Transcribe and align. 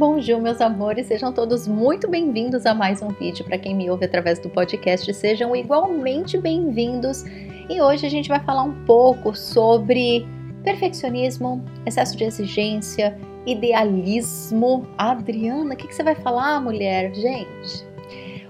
Bonjour, 0.00 0.40
meus 0.40 0.62
amores, 0.62 1.08
sejam 1.08 1.30
todos 1.30 1.68
muito 1.68 2.08
bem-vindos 2.08 2.64
a 2.64 2.72
mais 2.72 3.02
um 3.02 3.08
vídeo. 3.08 3.44
Para 3.44 3.58
quem 3.58 3.74
me 3.74 3.90
ouve 3.90 4.06
através 4.06 4.38
do 4.38 4.48
podcast, 4.48 5.12
sejam 5.12 5.54
igualmente 5.54 6.38
bem-vindos. 6.38 7.22
E 7.68 7.82
hoje 7.82 8.06
a 8.06 8.08
gente 8.08 8.26
vai 8.26 8.40
falar 8.40 8.62
um 8.62 8.72
pouco 8.86 9.36
sobre 9.36 10.26
perfeccionismo, 10.64 11.62
excesso 11.84 12.16
de 12.16 12.24
exigência, 12.24 13.14
idealismo. 13.44 14.88
Adriana, 14.96 15.74
o 15.74 15.76
que, 15.76 15.86
que 15.86 15.94
você 15.94 16.02
vai 16.02 16.14
falar, 16.14 16.62
mulher? 16.62 17.14
Gente, 17.14 17.86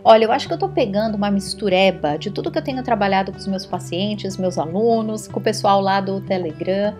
Olha, 0.05 0.27
eu 0.27 0.32
acho 0.32 0.46
que 0.46 0.55
eu 0.55 0.59
tô 0.59 0.69
pegando 0.69 1.17
uma 1.17 1.32
mistureba 1.32 2.17
de 2.17 2.30
tudo 2.30 2.53
que 2.53 2.59
eu 2.59 2.64
tenho 2.64 2.82
trabalhado 2.85 3.32
com 3.32 3.39
os 3.39 3.48
meus 3.48 3.67
pacientes, 3.67 4.37
meus 4.37 4.57
alunos, 4.57 5.27
com 5.27 5.41
o 5.41 5.43
pessoal 5.43 5.80
lá 5.80 6.01
do 6.01 6.21
Telegram 6.21 6.95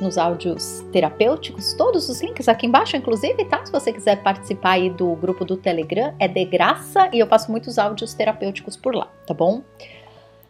nos 0.00 0.16
áudios 0.16 0.84
terapêuticos, 0.92 1.74
todos 1.74 2.08
os 2.08 2.20
links 2.20 2.48
aqui 2.48 2.66
embaixo, 2.66 2.96
inclusive, 2.96 3.44
tá? 3.44 3.64
Se 3.64 3.70
você 3.70 3.92
quiser 3.92 4.22
participar 4.22 4.72
aí 4.72 4.90
do 4.90 5.14
grupo 5.14 5.44
do 5.44 5.56
Telegram, 5.56 6.14
é 6.18 6.26
de 6.26 6.44
graça 6.44 7.10
e 7.12 7.18
eu 7.18 7.26
faço 7.26 7.50
muitos 7.50 7.78
áudios 7.78 8.14
terapêuticos 8.14 8.76
por 8.76 8.94
lá, 8.94 9.06
tá 9.26 9.34
bom? 9.34 9.62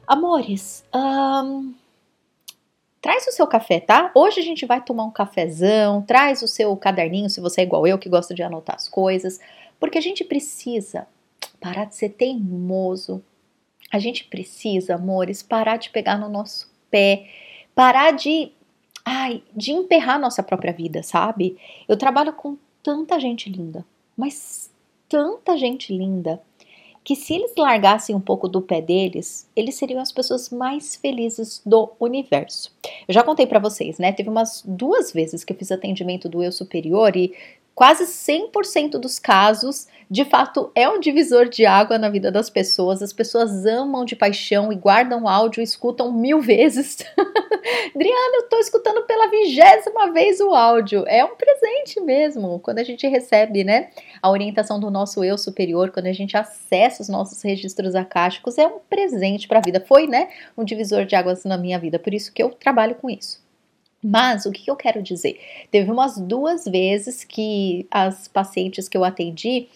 Amores, 0.07 0.85
traz 3.01 3.27
o 3.27 3.33
seu 3.33 3.47
café, 3.47 3.81
tá? 3.81 4.11
Hoje 4.15 4.41
a 4.41 4.45
gente 4.45 4.67
vai 4.67 4.81
tomar 4.81 5.05
um 5.05 5.11
cafezão, 5.11 6.03
traz 6.03 6.43
o 6.43 6.49
seu 6.49 6.77
caderninho, 6.77 7.31
se 7.31 7.41
você 7.41 7.63
é 7.63 7.65
igual 7.65 7.87
eu, 7.87 7.99
que 7.99 8.09
gosta 8.09 8.35
de 8.35 8.43
anotar 8.43 8.77
as 8.77 8.89
coisas, 8.89 9.41
porque 9.79 9.99
a 9.99 10.03
gente 10.03 10.25
precisa 10.25 11.07
parar 11.61 11.87
de 11.87 11.97
ser 11.97 12.11
teimoso. 12.11 13.23
A 13.93 13.99
gente 13.99 14.25
precisa, 14.25 14.95
amores, 14.95 15.43
parar 15.43 15.77
de 15.77 15.91
pegar 15.91 16.17
no 16.17 16.29
nosso 16.29 16.71
pé, 16.91 17.27
parar 17.75 18.13
de 18.13 18.53
ai, 19.05 19.43
de 19.55 19.73
emperrar 19.73 20.19
nossa 20.19 20.43
própria 20.43 20.73
vida, 20.73 21.03
sabe? 21.03 21.57
Eu 21.89 21.97
trabalho 21.97 22.33
com 22.33 22.57
tanta 22.83 23.19
gente 23.19 23.51
linda, 23.51 23.85
mas 24.17 24.71
tanta 25.09 25.57
gente 25.57 25.93
linda, 25.97 26.41
que 27.03 27.17
se 27.17 27.35
eles 27.35 27.55
largassem 27.57 28.15
um 28.15 28.21
pouco 28.21 28.47
do 28.47 28.61
pé 28.61 28.81
deles, 28.81 29.49
eles 29.57 29.75
seriam 29.75 30.01
as 30.01 30.13
pessoas 30.13 30.51
mais 30.51 30.97
felizes 30.97 31.63
do 31.65 31.91
universo. 31.99 32.73
Eu 33.09 33.15
já 33.15 33.23
contei 33.23 33.47
para 33.47 33.59
vocês, 33.59 33.99
né? 33.99 34.13
Teve 34.13 34.29
umas 34.29 34.63
duas 34.67 35.13
vezes 35.13 35.43
que 35.43 35.53
eu 35.53 35.57
fiz 35.57 35.73
atendimento 35.73 36.29
do 36.29 36.43
eu 36.43 36.53
superior 36.53 37.17
e 37.17 37.35
quase 37.75 38.05
100% 38.05 38.99
dos 38.99 39.19
casos, 39.19 39.87
de 40.11 40.25
fato, 40.25 40.73
é 40.75 40.89
um 40.89 40.99
divisor 40.99 41.49
de 41.49 41.65
água 41.65 41.97
na 41.97 42.09
vida 42.09 42.33
das 42.33 42.51
pessoas. 42.51 43.01
As 43.01 43.13
pessoas 43.13 43.65
amam 43.65 44.05
de 44.05 44.17
paixão 44.17 44.73
e 44.73 44.77
guardam 44.77 45.29
áudio, 45.29 45.63
escutam 45.63 46.11
mil 46.11 46.41
vezes. 46.43 46.99
Adriana, 47.95 48.37
eu 48.39 48.49
tô 48.49 48.59
escutando 48.59 49.03
pela 49.07 49.31
vigésima 49.31 50.13
vez 50.13 50.41
o 50.41 50.53
áudio. 50.53 51.05
É 51.07 51.25
um 51.25 51.37
presente 51.37 52.01
mesmo, 52.01 52.59
quando 52.59 52.81
a 52.81 52.85
gente 52.85 53.07
recebe, 53.07 53.63
né, 53.63 53.91
a 54.21 54.29
orientação 54.29 54.81
do 54.81 54.91
nosso 54.91 55.23
eu 55.23 55.39
superior, 55.39 55.91
quando 55.91 56.07
a 56.07 56.13
gente 56.13 56.37
acessa 56.37 57.03
os 57.03 57.09
nossos 57.09 57.41
registros 57.43 57.95
acásticos, 57.95 58.59
é 58.59 58.67
um 58.67 58.81
presente 58.81 59.47
para 59.47 59.61
a 59.61 59.63
vida. 59.63 59.81
Foi, 59.87 60.09
né, 60.09 60.29
um 60.59 60.65
divisor 60.65 61.05
de 61.05 61.15
águas 61.15 61.45
na 61.45 61.57
minha 61.57 61.79
vida, 61.79 62.01
por 62.01 62.13
isso 62.13 62.33
que 62.33 62.43
eu 62.43 62.51
trabalho 62.51 62.97
com 62.97 63.09
isso. 63.09 63.41
Mas 64.03 64.47
o 64.47 64.51
que 64.51 64.71
eu 64.71 64.77
quero 64.77 65.03
dizer? 65.03 65.39
Teve 65.71 65.91
umas 65.91 66.19
duas 66.19 66.65
vezes 66.65 67.23
que 67.23 67.87
as 67.91 68.29
pacientes 68.29 68.89
que 68.89 68.97
eu 68.97 69.05
atendi, 69.05 69.69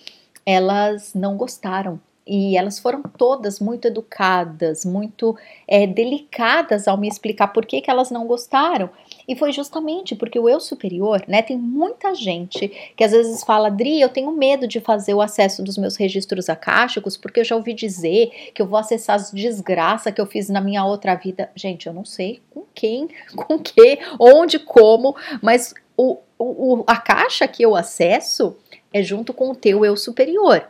elas 0.47 1.15
não 1.15 1.37
gostaram 1.37 2.01
e 2.27 2.57
elas 2.57 2.79
foram 2.79 3.03
todas 3.03 3.61
muito 3.61 3.87
educadas, 3.87 4.85
muito 4.85 5.37
é, 5.69 5.87
delicadas 5.87 6.89
ao 6.89 6.97
me 6.97 7.07
explicar 7.07 7.49
por 7.49 7.67
que, 7.67 7.83
que 7.83 7.91
elas 7.91 8.11
não 8.11 8.27
gostaram. 8.27 8.89
E 9.27 9.35
foi 9.35 9.53
justamente 9.53 10.15
porque 10.15 10.39
o 10.39 10.49
eu 10.49 10.61
superior, 10.61 11.23
né? 11.27 11.43
Tem 11.43 11.57
muita 11.57 12.15
gente 12.15 12.69
que 12.97 13.03
às 13.03 13.13
vezes 13.13 13.43
fala, 13.43 13.71
Dri, 13.71 14.01
eu 14.01 14.09
tenho 14.09 14.31
medo 14.33 14.67
de 14.67 14.81
fazer 14.81 15.15
o 15.15 15.21
acesso 15.21 15.63
dos 15.63 15.79
meus 15.79 15.97
registros 15.97 16.49
acásticos, 16.49 17.17
porque 17.17 17.41
eu 17.41 17.45
já 17.45 17.57
ouvi 17.57 17.73
dizer 17.73 18.31
que 18.55 18.61
eu 18.61 18.67
vou 18.67 18.79
acessar 18.79 19.17
as 19.17 19.31
desgraças 19.33 20.13
que 20.13 20.21
eu 20.21 20.27
fiz 20.27 20.49
na 20.49 20.61
minha 20.61 20.85
outra 20.85 21.15
vida. 21.15 21.51
Gente, 21.55 21.87
eu 21.87 21.93
não 21.93 22.05
sei 22.05 22.41
com 22.51 22.65
quem, 22.75 23.09
com 23.35 23.59
que, 23.59 23.99
onde, 24.19 24.59
como, 24.59 25.17
mas 25.43 25.75
o, 25.97 26.19
o, 26.39 26.85
a 26.87 26.97
caixa 26.97 27.49
que 27.49 27.63
eu 27.63 27.75
acesso 27.75 28.57
é 28.93 29.03
junto 29.03 29.33
com 29.33 29.51
o 29.51 29.55
teu 29.55 29.85
eu 29.85 29.97
superior. 29.97 30.69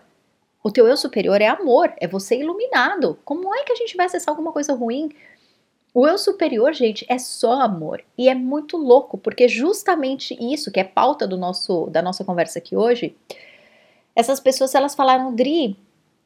O 0.62 0.70
teu 0.70 0.88
eu 0.88 0.96
superior 0.96 1.42
é 1.42 1.46
amor, 1.46 1.92
é 1.98 2.08
você 2.08 2.38
iluminado. 2.38 3.18
Como 3.22 3.54
é 3.54 3.64
que 3.64 3.72
a 3.72 3.76
gente 3.76 3.94
vai 3.96 4.06
acessar 4.06 4.32
alguma 4.32 4.50
coisa 4.50 4.72
ruim? 4.72 5.10
O 5.94 6.08
eu 6.08 6.18
superior, 6.18 6.74
gente, 6.74 7.06
é 7.08 7.18
só 7.18 7.60
amor. 7.60 8.02
E 8.18 8.28
é 8.28 8.34
muito 8.34 8.76
louco, 8.76 9.16
porque 9.16 9.46
justamente 9.46 10.36
isso, 10.40 10.72
que 10.72 10.80
é 10.80 10.84
pauta 10.84 11.24
do 11.26 11.36
nosso 11.36 11.86
da 11.86 12.02
nossa 12.02 12.24
conversa 12.24 12.58
aqui 12.58 12.76
hoje, 12.76 13.16
essas 14.16 14.40
pessoas 14.40 14.74
elas 14.74 14.94
falaram, 14.94 15.32
Dri, 15.34 15.76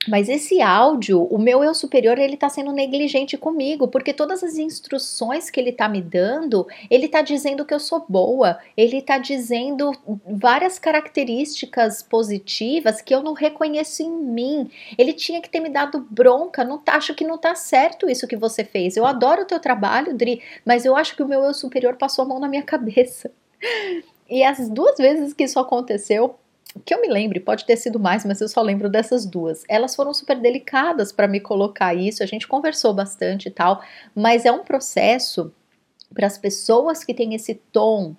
mas 0.06 0.28
esse 0.28 0.62
áudio, 0.62 1.24
o 1.24 1.38
meu 1.38 1.64
eu 1.64 1.74
superior, 1.74 2.18
ele 2.18 2.36
tá 2.36 2.48
sendo 2.48 2.72
negligente 2.72 3.36
comigo, 3.36 3.88
porque 3.88 4.12
todas 4.14 4.44
as 4.44 4.56
instruções 4.56 5.50
que 5.50 5.58
ele 5.58 5.72
tá 5.72 5.88
me 5.88 6.00
dando, 6.00 6.66
ele 6.88 7.08
tá 7.08 7.20
dizendo 7.20 7.64
que 7.64 7.74
eu 7.74 7.80
sou 7.80 8.04
boa, 8.08 8.58
ele 8.76 9.02
tá 9.02 9.18
dizendo 9.18 9.90
várias 10.24 10.78
características 10.78 12.02
positivas 12.02 13.00
que 13.00 13.14
eu 13.14 13.22
não 13.22 13.32
reconheço 13.32 14.02
em 14.02 14.10
mim. 14.10 14.70
Ele 14.96 15.12
tinha 15.12 15.42
que 15.42 15.50
ter 15.50 15.60
me 15.60 15.68
dado 15.68 16.06
bronca, 16.08 16.64
não 16.64 16.78
tá, 16.78 16.94
acho 16.94 17.14
que 17.14 17.24
não 17.24 17.36
tá 17.36 17.54
certo 17.54 18.08
isso 18.08 18.28
que 18.28 18.36
você 18.36 18.64
fez. 18.64 18.96
Eu 18.96 19.04
adoro 19.04 19.42
o 19.42 19.46
teu 19.46 19.58
trabalho, 19.58 20.14
Dri, 20.14 20.40
mas 20.64 20.84
eu 20.84 20.96
acho 20.96 21.16
que 21.16 21.22
o 21.22 21.28
meu 21.28 21.42
eu 21.42 21.52
superior 21.52 21.96
passou 21.96 22.24
a 22.24 22.28
mão 22.28 22.38
na 22.38 22.48
minha 22.48 22.62
cabeça. 22.64 23.30
E 24.30 24.44
as 24.44 24.68
duas 24.68 24.96
vezes 24.96 25.32
que 25.32 25.44
isso 25.44 25.58
aconteceu, 25.58 26.36
que 26.84 26.94
eu 26.94 27.00
me 27.00 27.08
lembre, 27.08 27.40
pode 27.40 27.64
ter 27.64 27.76
sido 27.76 27.98
mais, 27.98 28.24
mas 28.24 28.40
eu 28.40 28.48
só 28.48 28.60
lembro 28.60 28.88
dessas 28.88 29.24
duas. 29.24 29.64
Elas 29.68 29.94
foram 29.94 30.12
super 30.12 30.38
delicadas 30.38 31.12
para 31.12 31.28
me 31.28 31.40
colocar 31.40 31.94
isso, 31.94 32.22
a 32.22 32.26
gente 32.26 32.46
conversou 32.46 32.92
bastante 32.92 33.48
e 33.48 33.50
tal, 33.50 33.82
mas 34.14 34.44
é 34.44 34.52
um 34.52 34.62
processo 34.64 35.52
para 36.14 36.26
as 36.26 36.38
pessoas 36.38 37.04
que 37.04 37.14
têm 37.14 37.34
esse 37.34 37.54
tom, 37.54 38.14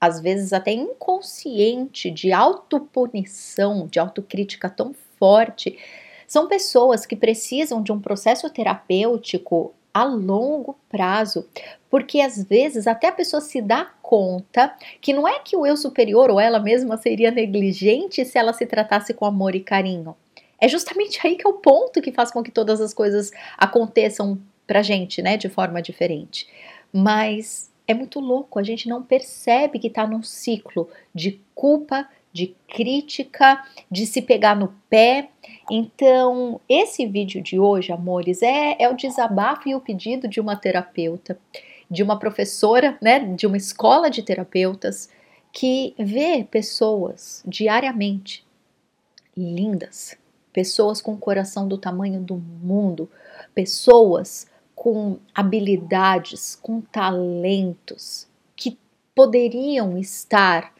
às 0.00 0.20
vezes 0.20 0.52
até 0.52 0.72
inconsciente, 0.72 2.10
de 2.10 2.32
autopunição, 2.32 3.86
de 3.86 3.98
autocrítica 3.98 4.68
tão 4.68 4.94
forte. 5.18 5.78
São 6.26 6.48
pessoas 6.48 7.04
que 7.04 7.16
precisam 7.16 7.82
de 7.82 7.92
um 7.92 8.00
processo 8.00 8.48
terapêutico 8.50 9.74
a 9.92 10.04
longo 10.04 10.76
prazo, 10.88 11.46
porque 11.90 12.20
às 12.20 12.42
vezes 12.42 12.86
até 12.86 13.08
a 13.08 13.12
pessoa 13.12 13.40
se 13.40 13.60
dá 13.60 13.84
conta 14.02 14.74
que 15.00 15.12
não 15.12 15.26
é 15.26 15.40
que 15.40 15.56
o 15.56 15.66
eu 15.66 15.76
superior 15.76 16.30
ou 16.30 16.40
ela 16.40 16.60
mesma 16.60 16.96
seria 16.96 17.30
negligente 17.30 18.24
se 18.24 18.38
ela 18.38 18.52
se 18.52 18.66
tratasse 18.66 19.12
com 19.12 19.24
amor 19.24 19.54
e 19.54 19.60
carinho. 19.60 20.16
É 20.60 20.68
justamente 20.68 21.18
aí 21.26 21.36
que 21.36 21.46
é 21.46 21.50
o 21.50 21.54
ponto 21.54 22.02
que 22.02 22.12
faz 22.12 22.30
com 22.30 22.42
que 22.42 22.50
todas 22.50 22.80
as 22.80 22.92
coisas 22.92 23.30
aconteçam 23.56 24.38
pra 24.66 24.82
gente, 24.82 25.20
né, 25.22 25.36
de 25.36 25.48
forma 25.48 25.82
diferente. 25.82 26.46
Mas 26.92 27.70
é 27.88 27.94
muito 27.94 28.20
louco, 28.20 28.58
a 28.58 28.62
gente 28.62 28.88
não 28.88 29.02
percebe 29.02 29.78
que 29.78 29.90
tá 29.90 30.06
num 30.06 30.22
ciclo 30.22 30.88
de 31.12 31.40
culpa, 31.54 32.08
de 32.32 32.54
crítica, 32.68 33.64
de 33.90 34.06
se 34.06 34.22
pegar 34.22 34.54
no 34.54 34.74
pé. 34.88 35.30
Então, 35.70 36.60
esse 36.68 37.06
vídeo 37.06 37.42
de 37.42 37.58
hoje, 37.58 37.92
amores, 37.92 38.42
é, 38.42 38.76
é 38.78 38.88
o 38.88 38.96
desabafo 38.96 39.68
e 39.68 39.74
o 39.74 39.80
pedido 39.80 40.28
de 40.28 40.40
uma 40.40 40.56
terapeuta, 40.56 41.38
de 41.90 42.02
uma 42.02 42.18
professora, 42.18 42.96
né, 43.00 43.18
de 43.20 43.46
uma 43.46 43.56
escola 43.56 44.08
de 44.08 44.22
terapeutas 44.22 45.10
que 45.52 45.94
vê 45.98 46.44
pessoas 46.44 47.42
diariamente 47.46 48.46
lindas, 49.36 50.16
pessoas 50.52 51.00
com 51.00 51.14
o 51.14 51.18
coração 51.18 51.66
do 51.66 51.78
tamanho 51.78 52.20
do 52.20 52.36
mundo, 52.36 53.10
pessoas 53.54 54.46
com 54.74 55.18
habilidades, 55.34 56.56
com 56.56 56.80
talentos 56.80 58.26
que 58.56 58.78
poderiam 59.14 59.98
estar 59.98 60.72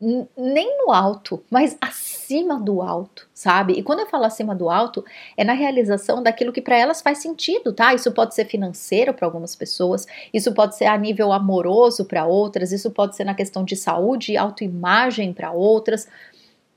nem 0.00 0.78
no 0.78 0.92
alto, 0.92 1.44
mas 1.50 1.76
acima 1.78 2.58
do 2.58 2.80
alto, 2.80 3.28
sabe? 3.34 3.74
E 3.74 3.82
quando 3.82 4.00
eu 4.00 4.06
falo 4.06 4.24
acima 4.24 4.54
do 4.54 4.70
alto, 4.70 5.04
é 5.36 5.44
na 5.44 5.52
realização 5.52 6.22
daquilo 6.22 6.52
que 6.52 6.62
para 6.62 6.78
elas 6.78 7.02
faz 7.02 7.18
sentido, 7.18 7.72
tá? 7.72 7.92
Isso 7.92 8.10
pode 8.12 8.34
ser 8.34 8.46
financeiro 8.46 9.12
para 9.12 9.26
algumas 9.26 9.54
pessoas, 9.54 10.06
isso 10.32 10.54
pode 10.54 10.76
ser 10.76 10.86
a 10.86 10.96
nível 10.96 11.32
amoroso 11.32 12.06
para 12.06 12.24
outras, 12.24 12.72
isso 12.72 12.90
pode 12.90 13.14
ser 13.14 13.24
na 13.24 13.34
questão 13.34 13.62
de 13.62 13.76
saúde 13.76 14.32
e 14.32 14.36
autoimagem 14.38 15.34
para 15.34 15.52
outras, 15.52 16.08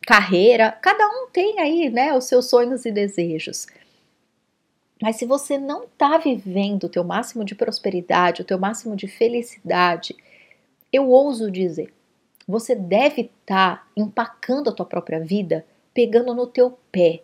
carreira, 0.05 0.71
cada 0.81 1.07
um 1.07 1.27
tem 1.31 1.61
aí, 1.61 1.89
né, 1.89 2.13
os 2.13 2.25
seus 2.25 2.49
sonhos 2.49 2.85
e 2.85 2.91
desejos. 2.91 3.67
Mas 5.01 5.15
se 5.15 5.25
você 5.25 5.57
não 5.57 5.83
está 5.83 6.17
vivendo 6.17 6.85
o 6.85 6.89
teu 6.89 7.03
máximo 7.03 7.45
de 7.45 7.55
prosperidade, 7.55 8.41
o 8.41 8.45
teu 8.45 8.59
máximo 8.59 8.95
de 8.97 9.07
felicidade, 9.07 10.15
eu 10.91 11.09
ouso 11.09 11.49
dizer, 11.49 11.93
você 12.47 12.75
deve 12.75 13.21
estar 13.21 13.77
tá 13.77 13.87
empacando 13.95 14.69
a 14.69 14.73
tua 14.73 14.85
própria 14.85 15.19
vida, 15.19 15.65
pegando 15.93 16.33
no 16.33 16.47
teu 16.47 16.77
pé, 16.91 17.21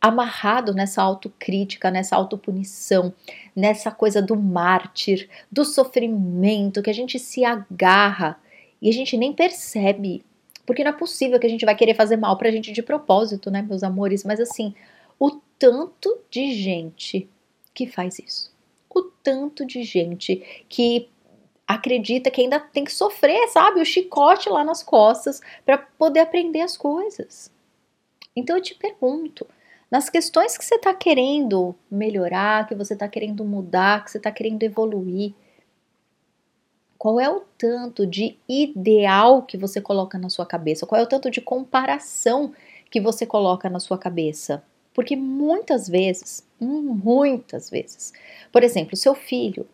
amarrado 0.00 0.74
nessa 0.74 1.02
autocrítica, 1.02 1.90
nessa 1.90 2.16
autopunição, 2.16 3.12
nessa 3.54 3.90
coisa 3.90 4.22
do 4.22 4.36
mártir, 4.36 5.28
do 5.50 5.64
sofrimento, 5.64 6.82
que 6.82 6.90
a 6.90 6.94
gente 6.94 7.18
se 7.18 7.44
agarra 7.44 8.38
e 8.80 8.88
a 8.88 8.92
gente 8.92 9.16
nem 9.16 9.32
percebe. 9.32 10.24
Porque 10.64 10.84
não 10.84 10.90
é 10.90 10.94
possível 10.94 11.38
que 11.38 11.46
a 11.46 11.50
gente 11.50 11.64
vai 11.64 11.74
querer 11.74 11.94
fazer 11.94 12.16
mal 12.16 12.36
pra 12.36 12.50
gente 12.50 12.72
de 12.72 12.82
propósito, 12.82 13.50
né, 13.50 13.62
meus 13.62 13.82
amores? 13.82 14.24
Mas 14.24 14.40
assim, 14.40 14.74
o 15.18 15.40
tanto 15.58 16.20
de 16.30 16.52
gente 16.52 17.28
que 17.72 17.86
faz 17.86 18.18
isso. 18.18 18.54
O 18.88 19.02
tanto 19.02 19.64
de 19.64 19.82
gente 19.82 20.64
que 20.68 21.08
acredita 21.66 22.30
que 22.30 22.40
ainda 22.40 22.60
tem 22.60 22.84
que 22.84 22.92
sofrer, 22.92 23.48
sabe, 23.48 23.80
o 23.80 23.84
chicote 23.84 24.48
lá 24.48 24.62
nas 24.62 24.82
costas 24.82 25.40
para 25.64 25.76
poder 25.76 26.20
aprender 26.20 26.60
as 26.60 26.76
coisas. 26.76 27.50
Então 28.34 28.56
eu 28.56 28.62
te 28.62 28.74
pergunto, 28.74 29.46
nas 29.90 30.08
questões 30.08 30.56
que 30.56 30.64
você 30.64 30.76
está 30.76 30.94
querendo 30.94 31.74
melhorar, 31.90 32.66
que 32.66 32.74
você 32.74 32.92
está 32.92 33.08
querendo 33.08 33.44
mudar, 33.44 34.04
que 34.04 34.10
você 34.10 34.18
está 34.18 34.30
querendo 34.30 34.62
evoluir, 34.62 35.32
qual 36.98 37.20
é 37.20 37.28
o 37.28 37.42
tanto 37.58 38.06
de 38.06 38.38
ideal 38.48 39.42
que 39.42 39.56
você 39.56 39.80
coloca 39.80 40.18
na 40.18 40.28
sua 40.28 40.46
cabeça? 40.46 40.86
Qual 40.86 41.00
é 41.00 41.04
o 41.04 41.08
tanto 41.08 41.30
de 41.30 41.40
comparação 41.40 42.52
que 42.90 43.00
você 43.00 43.26
coloca 43.26 43.68
na 43.68 43.80
sua 43.80 43.98
cabeça? 43.98 44.62
Porque 44.94 45.14
muitas 45.14 45.88
vezes, 45.88 46.46
muitas 46.58 47.68
vezes, 47.68 48.12
por 48.50 48.64
exemplo, 48.64 48.96
seu 48.96 49.14
filho, 49.14 49.68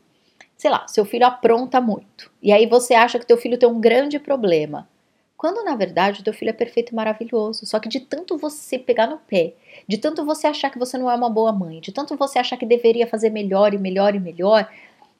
sei 0.63 0.71
lá, 0.71 0.87
seu 0.87 1.05
filho 1.05 1.27
apronta 1.27 1.81
muito. 1.81 2.31
E 2.41 2.53
aí 2.53 2.67
você 2.67 2.95
acha 2.95 3.19
que 3.19 3.27
teu 3.27 3.37
filho 3.37 3.59
tem 3.59 3.69
um 3.69 3.81
grande 3.81 4.21
problema. 4.21 4.89
Quando 5.37 5.65
na 5.65 5.75
verdade 5.75 6.23
teu 6.23 6.33
filho 6.33 6.51
é 6.51 6.53
perfeito 6.53 6.93
e 6.93 6.95
maravilhoso. 6.95 7.67
Só 7.67 7.81
que 7.81 7.89
de 7.89 7.99
tanto 7.99 8.39
você 8.39 8.79
pegar 8.79 9.09
no 9.09 9.19
pé, 9.19 9.55
de 9.89 9.99
tanto 9.99 10.25
você 10.25 10.47
achar 10.47 10.71
que 10.71 10.79
você 10.79 10.97
não 10.97 11.11
é 11.11 11.17
uma 11.17 11.29
boa 11.29 11.51
mãe, 11.51 11.81
de 11.81 11.91
tanto 11.91 12.17
você 12.17 12.39
achar 12.39 12.57
que 12.57 12.65
deveria 12.65 13.09
fazer 13.09 13.31
melhor 13.31 13.75
e 13.75 13.79
melhor 13.79 14.15
e 14.15 14.21
melhor, 14.21 14.71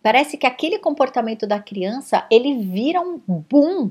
parece 0.01 0.37
que 0.37 0.47
aquele 0.47 0.79
comportamento 0.79 1.45
da 1.45 1.59
criança, 1.59 2.25
ele 2.31 2.59
vira 2.59 3.01
um 3.01 3.19
boom. 3.27 3.91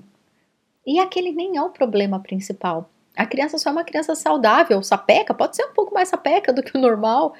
E 0.88 1.00
aquele 1.00 1.34
nem 1.34 1.58
é 1.58 1.62
o 1.62 1.70
problema 1.70 2.22
principal. 2.22 2.90
A 3.14 3.26
criança 3.26 3.58
só 3.58 3.72
é 3.72 3.74
uma 3.74 3.84
criança 3.84 4.16
saudável, 4.16 4.82
sapeca, 4.82 5.34
pode 5.34 5.58
ser 5.58 5.66
um 5.66 5.74
pouco 5.74 5.94
mais 5.94 6.08
sapeca 6.08 6.54
do 6.54 6.64
que 6.64 6.78
o 6.78 6.82
normal, 6.82 7.34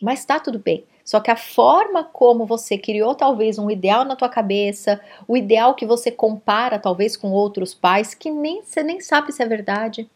mas 0.00 0.24
tá 0.24 0.40
tudo 0.40 0.58
bem. 0.58 0.84
Só 1.04 1.18
que 1.18 1.30
a 1.30 1.36
forma 1.36 2.04
como 2.04 2.46
você 2.46 2.78
criou 2.78 3.14
talvez 3.14 3.58
um 3.58 3.70
ideal 3.70 4.04
na 4.04 4.14
tua 4.14 4.28
cabeça, 4.28 5.00
o 5.26 5.36
ideal 5.36 5.74
que 5.74 5.84
você 5.84 6.10
compara 6.10 6.78
talvez 6.78 7.16
com 7.16 7.32
outros 7.32 7.74
pais, 7.74 8.14
que 8.14 8.30
nem 8.30 8.62
você 8.62 8.82
nem 8.82 9.00
sabe 9.00 9.32
se 9.32 9.42
é 9.42 9.46
verdade. 9.46 10.08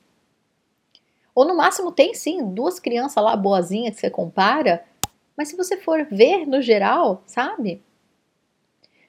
Ou 1.35 1.45
no 1.45 1.57
máximo 1.57 1.91
tem 1.91 2.15
sim 2.15 2.45
duas 2.55 2.79
crianças 2.79 3.23
lá 3.23 3.35
boazinhas 3.35 3.97
que 3.97 4.01
você 4.03 4.11
compara, 4.11 4.85
mas 5.37 5.49
se 5.49 5.57
você 5.57 5.77
for 5.77 6.05
ver 6.05 6.47
no 6.47 6.63
geral, 6.63 7.23
sabe? 7.27 7.83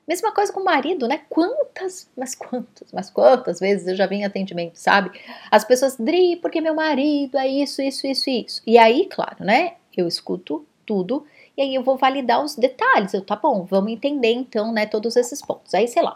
Mesma 0.08 0.32
coisa 0.32 0.54
com 0.54 0.60
o 0.60 0.66
marido, 0.66 1.08
né? 1.08 1.22
Quantas, 1.30 2.10
mas 2.16 2.36
quantas, 2.36 2.92
mas 2.92 3.10
quantas 3.10 3.60
vezes 3.60 3.88
eu 3.88 3.96
já 3.96 4.06
vi 4.06 4.18
em 4.18 4.26
atendimento, 4.26 4.76
sabe? 4.76 5.12
As 5.50 5.64
pessoas, 5.64 5.98
Dri, 5.98 6.36
porque 6.38 6.62
meu 6.62 6.76
marido 6.76 7.38
é 7.38 7.48
isso, 7.48 7.82
isso, 7.82 8.06
isso, 8.06 8.30
isso. 8.30 8.62
E 8.68 8.78
aí, 8.78 9.08
claro, 9.08 9.44
né? 9.44 9.74
Eu 9.98 10.08
escuto 10.08 10.66
tudo 10.86 11.26
e 11.58 11.62
aí 11.62 11.74
eu 11.76 11.84
vou 11.84 11.98
validar 11.98 12.44
os 12.44 12.56
detalhes. 12.56 13.14
Eu, 13.14 13.22
tá 13.22 13.36
bom, 13.36 13.66
vamos 13.66 13.92
entender 13.92 14.32
então, 14.32 14.72
né, 14.72 14.86
todos 14.86 15.16
esses 15.16 15.42
pontos. 15.42 15.74
Aí, 15.74 15.88
sei 15.88 16.04
lá, 16.04 16.14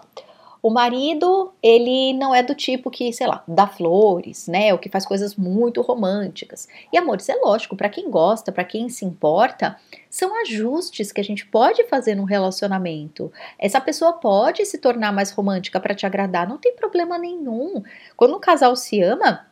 o 0.61 0.69
marido, 0.69 1.53
ele 1.63 2.13
não 2.13 2.35
é 2.35 2.43
do 2.43 2.53
tipo 2.53 2.91
que, 2.91 3.13
sei 3.13 3.27
lá, 3.27 3.41
dá 3.47 3.65
flores, 3.65 4.47
né? 4.47 4.73
Ou 4.73 4.79
que 4.79 4.89
faz 4.89 5.05
coisas 5.05 5.35
muito 5.37 5.81
românticas. 5.81 6.67
E 6.91 6.97
amor, 6.97 7.17
isso 7.17 7.31
é 7.31 7.35
lógico, 7.35 7.77
para 7.77 7.87
quem 7.87 8.09
gosta, 8.09 8.51
para 8.51 8.65
quem 8.65 8.89
se 8.89 9.05
importa, 9.05 9.77
são 10.09 10.41
ajustes 10.41 11.13
que 11.13 11.21
a 11.21 11.23
gente 11.23 11.45
pode 11.45 11.85
fazer 11.85 12.13
no 12.15 12.25
relacionamento. 12.25 13.31
Essa 13.57 13.79
pessoa 13.79 14.13
pode 14.13 14.65
se 14.65 14.77
tornar 14.79 15.13
mais 15.13 15.31
romântica 15.31 15.79
para 15.79 15.95
te 15.95 16.05
agradar, 16.05 16.47
não 16.47 16.57
tem 16.57 16.75
problema 16.75 17.17
nenhum. 17.17 17.81
Quando 18.17 18.35
um 18.35 18.39
casal 18.39 18.75
se 18.75 19.01
ama, 19.01 19.45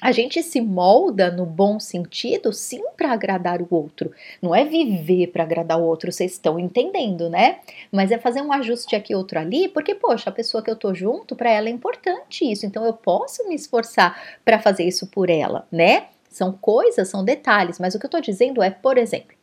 a 0.00 0.12
gente 0.12 0.42
se 0.42 0.60
molda 0.60 1.30
no 1.30 1.44
bom 1.44 1.78
sentido, 1.78 2.52
sim, 2.52 2.82
para 2.96 3.12
agradar 3.12 3.60
o 3.60 3.68
outro. 3.70 4.12
Não 4.40 4.54
é 4.54 4.64
viver 4.64 5.28
para 5.28 5.42
agradar 5.42 5.78
o 5.78 5.84
outro, 5.84 6.10
vocês 6.10 6.32
estão 6.32 6.58
entendendo, 6.58 7.28
né? 7.28 7.58
Mas 7.92 8.10
é 8.10 8.18
fazer 8.18 8.40
um 8.40 8.52
ajuste 8.52 8.96
aqui, 8.96 9.14
outro 9.14 9.38
ali, 9.38 9.68
porque, 9.68 9.94
poxa, 9.94 10.30
a 10.30 10.32
pessoa 10.32 10.62
que 10.62 10.70
eu 10.70 10.76
tô 10.76 10.94
junto, 10.94 11.36
para 11.36 11.50
ela 11.50 11.68
é 11.68 11.72
importante 11.72 12.50
isso. 12.50 12.64
Então 12.64 12.84
eu 12.84 12.92
posso 12.92 13.46
me 13.48 13.54
esforçar 13.54 14.38
para 14.44 14.58
fazer 14.58 14.84
isso 14.84 15.06
por 15.06 15.28
ela, 15.28 15.66
né? 15.70 16.06
São 16.30 16.52
coisas, 16.52 17.08
são 17.08 17.24
detalhes, 17.24 17.78
mas 17.78 17.94
o 17.94 17.98
que 17.98 18.06
eu 18.06 18.10
tô 18.10 18.20
dizendo 18.20 18.62
é, 18.62 18.70
por 18.70 18.96
exemplo, 18.96 19.36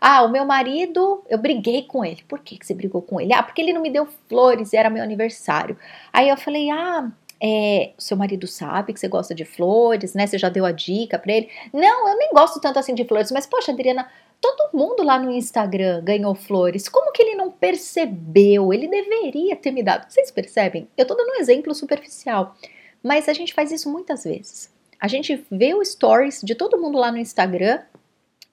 ah, 0.00 0.22
o 0.22 0.28
meu 0.28 0.44
marido, 0.44 1.24
eu 1.30 1.38
briguei 1.38 1.84
com 1.84 2.04
ele. 2.04 2.22
Por 2.28 2.40
que, 2.40 2.58
que 2.58 2.66
você 2.66 2.74
brigou 2.74 3.00
com 3.00 3.18
ele? 3.18 3.32
Ah, 3.32 3.42
porque 3.42 3.62
ele 3.62 3.72
não 3.72 3.80
me 3.80 3.88
deu 3.88 4.06
flores 4.28 4.74
era 4.74 4.90
meu 4.90 5.02
aniversário. 5.02 5.78
Aí 6.12 6.28
eu 6.28 6.36
falei, 6.36 6.68
ah, 6.70 7.10
é, 7.42 7.92
seu 7.98 8.16
marido 8.16 8.46
sabe 8.46 8.92
que 8.92 9.00
você 9.00 9.08
gosta 9.08 9.34
de 9.34 9.44
flores, 9.44 10.14
né? 10.14 10.26
Você 10.26 10.38
já 10.38 10.48
deu 10.48 10.64
a 10.64 10.72
dica 10.72 11.18
para 11.18 11.32
ele? 11.32 11.48
Não, 11.72 12.08
eu 12.08 12.16
nem 12.16 12.30
gosto 12.32 12.60
tanto 12.60 12.78
assim 12.78 12.94
de 12.94 13.04
flores, 13.04 13.30
mas 13.30 13.46
poxa, 13.46 13.72
Adriana, 13.72 14.08
todo 14.40 14.76
mundo 14.76 15.02
lá 15.02 15.18
no 15.18 15.30
Instagram 15.30 16.02
ganhou 16.02 16.34
flores. 16.34 16.88
Como 16.88 17.12
que 17.12 17.22
ele 17.22 17.34
não 17.34 17.50
percebeu? 17.50 18.72
Ele 18.72 18.88
deveria 18.88 19.56
ter 19.56 19.70
me 19.70 19.82
dado. 19.82 20.10
Vocês 20.10 20.30
percebem? 20.30 20.88
Eu 20.96 21.06
tô 21.06 21.14
dando 21.14 21.30
um 21.30 21.40
exemplo 21.40 21.74
superficial, 21.74 22.56
mas 23.02 23.28
a 23.28 23.32
gente 23.32 23.52
faz 23.52 23.72
isso 23.72 23.90
muitas 23.90 24.24
vezes. 24.24 24.72
A 25.00 25.08
gente 25.08 25.44
vê 25.50 25.74
o 25.74 25.84
stories 25.84 26.40
de 26.42 26.54
todo 26.54 26.80
mundo 26.80 26.98
lá 26.98 27.10
no 27.10 27.18
Instagram 27.18 27.80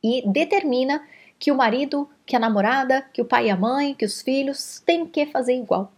e 0.03 0.23
determina 0.27 1.01
que 1.39 1.51
o 1.51 1.55
marido, 1.55 2.09
que 2.25 2.35
a 2.35 2.39
namorada, 2.39 3.05
que 3.13 3.21
o 3.21 3.25
pai 3.25 3.47
e 3.47 3.49
a 3.49 3.55
mãe, 3.55 3.93
que 3.93 4.05
os 4.05 4.21
filhos 4.21 4.81
têm 4.85 5.05
que 5.05 5.25
fazer 5.27 5.55
igual 5.55 5.91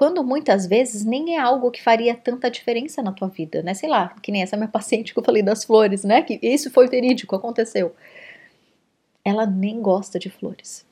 quando 0.00 0.24
muitas 0.24 0.64
vezes 0.66 1.04
nem 1.04 1.36
é 1.36 1.38
algo 1.38 1.70
que 1.70 1.82
faria 1.82 2.14
tanta 2.14 2.50
diferença 2.50 3.02
na 3.02 3.12
tua 3.12 3.28
vida, 3.28 3.62
né? 3.62 3.74
Sei 3.74 3.86
lá, 3.86 4.16
que 4.22 4.32
nem 4.32 4.40
essa 4.40 4.56
minha 4.56 4.66
paciente 4.72 5.12
que 5.12 5.20
eu 5.20 5.22
falei 5.22 5.42
das 5.42 5.62
flores, 5.62 6.04
né? 6.04 6.22
Que 6.22 6.40
isso 6.42 6.70
foi 6.70 6.88
verídico, 6.88 7.36
aconteceu. 7.36 7.94
Ela 9.22 9.44
nem 9.44 9.82
gosta 9.82 10.18
de 10.18 10.30
flores. 10.30 10.86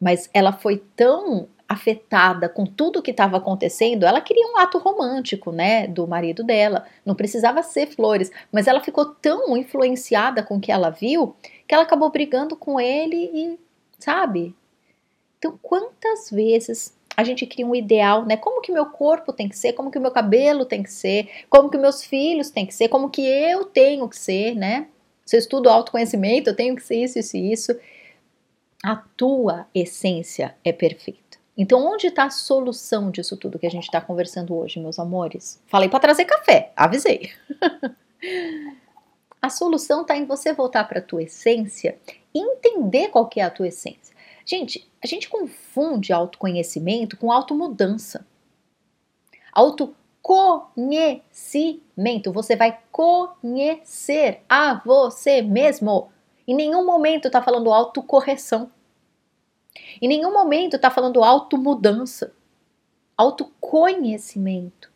Mas 0.00 0.30
ela 0.32 0.50
foi 0.50 0.82
tão 0.96 1.46
afetada 1.68 2.48
com 2.48 2.64
tudo 2.64 3.02
que 3.02 3.10
estava 3.10 3.36
acontecendo, 3.36 4.06
ela 4.06 4.22
queria 4.22 4.46
um 4.46 4.56
ato 4.56 4.78
romântico, 4.78 5.52
né, 5.52 5.86
do 5.86 6.06
marido 6.06 6.42
dela. 6.42 6.86
Não 7.04 7.14
precisava 7.14 7.62
ser 7.62 7.88
flores, 7.88 8.32
mas 8.50 8.66
ela 8.66 8.80
ficou 8.80 9.04
tão 9.04 9.58
influenciada 9.58 10.42
com 10.42 10.56
o 10.56 10.60
que 10.60 10.72
ela 10.72 10.88
viu 10.88 11.36
que 11.66 11.74
ela 11.74 11.82
acabou 11.82 12.10
brigando 12.10 12.56
com 12.56 12.80
ele 12.80 13.30
e, 13.34 13.58
sabe? 13.98 14.56
Então, 15.36 15.58
quantas 15.60 16.30
vezes 16.30 16.96
a 17.18 17.24
gente 17.24 17.44
cria 17.46 17.66
um 17.66 17.74
ideal, 17.74 18.24
né? 18.24 18.36
Como 18.36 18.60
que 18.60 18.70
meu 18.70 18.86
corpo 18.86 19.32
tem 19.32 19.48
que 19.48 19.58
ser, 19.58 19.72
como 19.72 19.90
que 19.90 19.98
o 19.98 20.00
meu 20.00 20.12
cabelo 20.12 20.64
tem 20.64 20.84
que 20.84 20.92
ser, 20.92 21.28
como 21.50 21.68
que 21.68 21.76
meus 21.76 22.04
filhos 22.04 22.48
têm 22.48 22.64
que 22.64 22.72
ser, 22.72 22.86
como 22.86 23.10
que 23.10 23.26
eu 23.26 23.64
tenho 23.64 24.08
que 24.08 24.16
ser, 24.16 24.54
né? 24.54 24.86
Se 25.26 25.34
eu 25.34 25.40
estudo 25.40 25.68
autoconhecimento, 25.68 26.48
eu 26.48 26.54
tenho 26.54 26.76
que 26.76 26.82
ser 26.82 27.02
isso, 27.02 27.18
isso 27.18 27.36
e 27.36 27.52
isso. 27.52 27.76
A 28.84 28.94
tua 29.16 29.66
essência 29.74 30.54
é 30.64 30.72
perfeita. 30.72 31.38
Então, 31.56 31.84
onde 31.84 32.06
está 32.06 32.22
a 32.22 32.30
solução 32.30 33.10
disso 33.10 33.36
tudo 33.36 33.58
que 33.58 33.66
a 33.66 33.70
gente 33.70 33.86
está 33.86 34.00
conversando 34.00 34.54
hoje, 34.54 34.78
meus 34.78 35.00
amores? 35.00 35.60
Falei 35.66 35.88
para 35.88 35.98
trazer 35.98 36.24
café, 36.24 36.70
avisei. 36.76 37.32
a 39.42 39.50
solução 39.50 40.02
está 40.02 40.16
em 40.16 40.24
você 40.24 40.52
voltar 40.52 40.84
para 40.84 41.00
a 41.00 41.02
tua 41.02 41.24
essência 41.24 41.98
e 42.32 42.38
entender 42.38 43.08
qual 43.08 43.26
que 43.26 43.40
é 43.40 43.42
a 43.42 43.50
tua 43.50 43.66
essência. 43.66 44.16
Gente, 44.48 44.90
a 45.04 45.06
gente 45.06 45.28
confunde 45.28 46.10
autoconhecimento 46.10 47.18
com 47.18 47.30
automudança. 47.30 48.26
Autoconhecimento, 49.52 52.32
você 52.32 52.56
vai 52.56 52.80
conhecer 52.90 54.40
a 54.48 54.80
você 54.82 55.42
mesmo. 55.42 56.10
Em 56.46 56.54
nenhum 56.54 56.86
momento 56.86 57.26
está 57.26 57.42
falando 57.42 57.70
autocorreção. 57.70 58.72
Em 60.00 60.08
nenhum 60.08 60.32
momento 60.32 60.76
está 60.76 60.90
falando 60.90 61.22
automudança. 61.22 62.32
Autoconhecimento. 63.18 64.87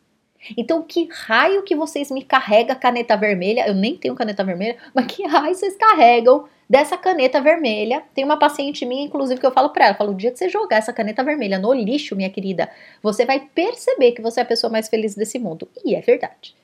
Então, 0.57 0.81
que 0.81 1.07
raio 1.11 1.63
que 1.63 1.75
vocês 1.75 2.11
me 2.11 2.23
carregam 2.23 2.75
caneta 2.75 3.15
vermelha? 3.15 3.67
Eu 3.67 3.73
nem 3.73 3.95
tenho 3.95 4.15
caneta 4.15 4.43
vermelha, 4.43 4.77
mas 4.93 5.05
que 5.07 5.25
raio 5.25 5.55
vocês 5.55 5.75
carregam 5.75 6.47
dessa 6.69 6.97
caneta 6.97 7.41
vermelha. 7.41 8.03
Tem 8.13 8.23
uma 8.23 8.37
paciente 8.37 8.85
minha, 8.85 9.03
inclusive, 9.03 9.39
que 9.39 9.45
eu 9.45 9.51
falo 9.51 9.69
para 9.69 9.85
ela, 9.85 9.95
falo, 9.95 10.11
o 10.11 10.15
dia 10.15 10.31
que 10.31 10.37
você 10.37 10.49
jogar 10.49 10.77
essa 10.77 10.93
caneta 10.93 11.23
vermelha 11.23 11.59
no 11.59 11.73
lixo, 11.73 12.15
minha 12.15 12.29
querida, 12.29 12.69
você 13.01 13.25
vai 13.25 13.39
perceber 13.39 14.11
que 14.13 14.21
você 14.21 14.39
é 14.39 14.43
a 14.43 14.45
pessoa 14.45 14.71
mais 14.71 14.89
feliz 14.89 15.15
desse 15.15 15.39
mundo. 15.39 15.67
E 15.85 15.95
é 15.95 16.01
verdade. 16.01 16.55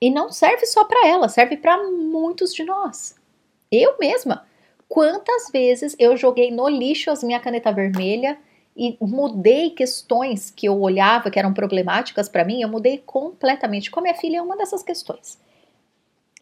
E 0.00 0.10
não 0.10 0.30
serve 0.30 0.66
só 0.66 0.84
para 0.84 1.06
ela, 1.08 1.28
serve 1.28 1.56
para 1.56 1.76
muitos 1.90 2.54
de 2.54 2.64
nós. 2.64 3.16
Eu 3.70 3.96
mesma, 3.98 4.46
quantas 4.88 5.50
vezes 5.50 5.96
eu 5.98 6.16
joguei 6.16 6.50
no 6.50 6.68
lixo 6.68 7.10
as 7.10 7.22
minha 7.22 7.40
caneta 7.40 7.72
vermelha 7.72 8.38
e 8.76 8.96
mudei 9.00 9.70
questões 9.70 10.50
que 10.50 10.66
eu 10.66 10.80
olhava 10.80 11.30
que 11.30 11.38
eram 11.38 11.54
problemáticas 11.54 12.28
para 12.28 12.44
mim, 12.44 12.60
eu 12.60 12.68
mudei 12.68 12.98
completamente. 12.98 13.90
Com 13.90 14.00
a 14.00 14.02
minha 14.02 14.14
filha 14.14 14.38
é 14.38 14.42
uma 14.42 14.56
dessas 14.56 14.82
questões. 14.82 15.38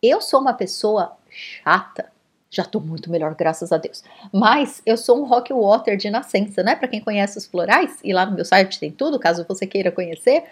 Eu 0.02 0.20
sou 0.20 0.40
uma 0.40 0.54
pessoa 0.54 1.16
chata. 1.30 2.10
Já 2.50 2.64
tô 2.64 2.80
muito 2.80 3.10
melhor, 3.10 3.34
graças 3.34 3.72
a 3.72 3.78
Deus. 3.78 4.02
Mas 4.32 4.82
eu 4.84 4.96
sou 4.96 5.18
um 5.18 5.24
rock 5.24 5.52
water 5.52 5.96
de 5.96 6.10
nascença, 6.10 6.62
né? 6.62 6.74
Para 6.74 6.88
quem 6.88 7.00
conhece 7.00 7.38
os 7.38 7.46
florais, 7.46 7.98
e 8.04 8.12
lá 8.12 8.26
no 8.26 8.34
meu 8.34 8.44
site 8.44 8.78
tem 8.78 8.90
tudo, 8.90 9.18
caso 9.18 9.46
você 9.48 9.66
queira 9.66 9.90
conhecer. 9.90 10.44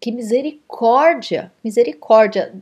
Que 0.00 0.12
misericórdia, 0.12 1.52
misericórdia. 1.62 2.54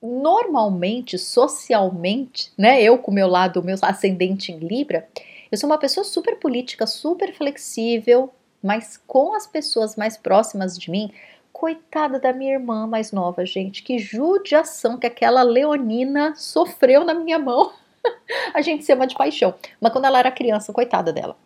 Normalmente, 0.00 1.18
socialmente, 1.18 2.52
né? 2.56 2.82
Eu 2.82 2.98
com 2.98 3.10
meu 3.10 3.26
lado, 3.26 3.62
meu 3.62 3.76
ascendente 3.82 4.52
em 4.52 4.58
Libra, 4.58 5.06
eu 5.50 5.58
sou 5.58 5.68
uma 5.68 5.78
pessoa 5.78 6.04
super 6.04 6.36
política, 6.36 6.86
super 6.86 7.32
flexível, 7.34 8.32
mas 8.62 8.96
com 9.06 9.34
as 9.34 9.46
pessoas 9.46 9.96
mais 9.96 10.16
próximas 10.16 10.78
de 10.78 10.90
mim, 10.90 11.12
coitada 11.52 12.18
da 12.18 12.32
minha 12.32 12.54
irmã 12.54 12.86
mais 12.86 13.12
nova, 13.12 13.46
gente, 13.46 13.82
que 13.82 13.98
judiação 13.98 14.98
que 14.98 15.06
aquela 15.06 15.42
leonina 15.42 16.34
sofreu 16.34 17.04
na 17.04 17.14
minha 17.14 17.38
mão. 17.38 17.72
a 18.52 18.60
gente 18.60 18.84
se 18.84 18.92
ama 18.92 19.06
de 19.06 19.14
paixão. 19.14 19.54
Mas 19.80 19.92
quando 19.92 20.04
ela 20.06 20.18
era 20.18 20.30
criança, 20.30 20.72
coitada 20.72 21.12
dela. 21.12 21.36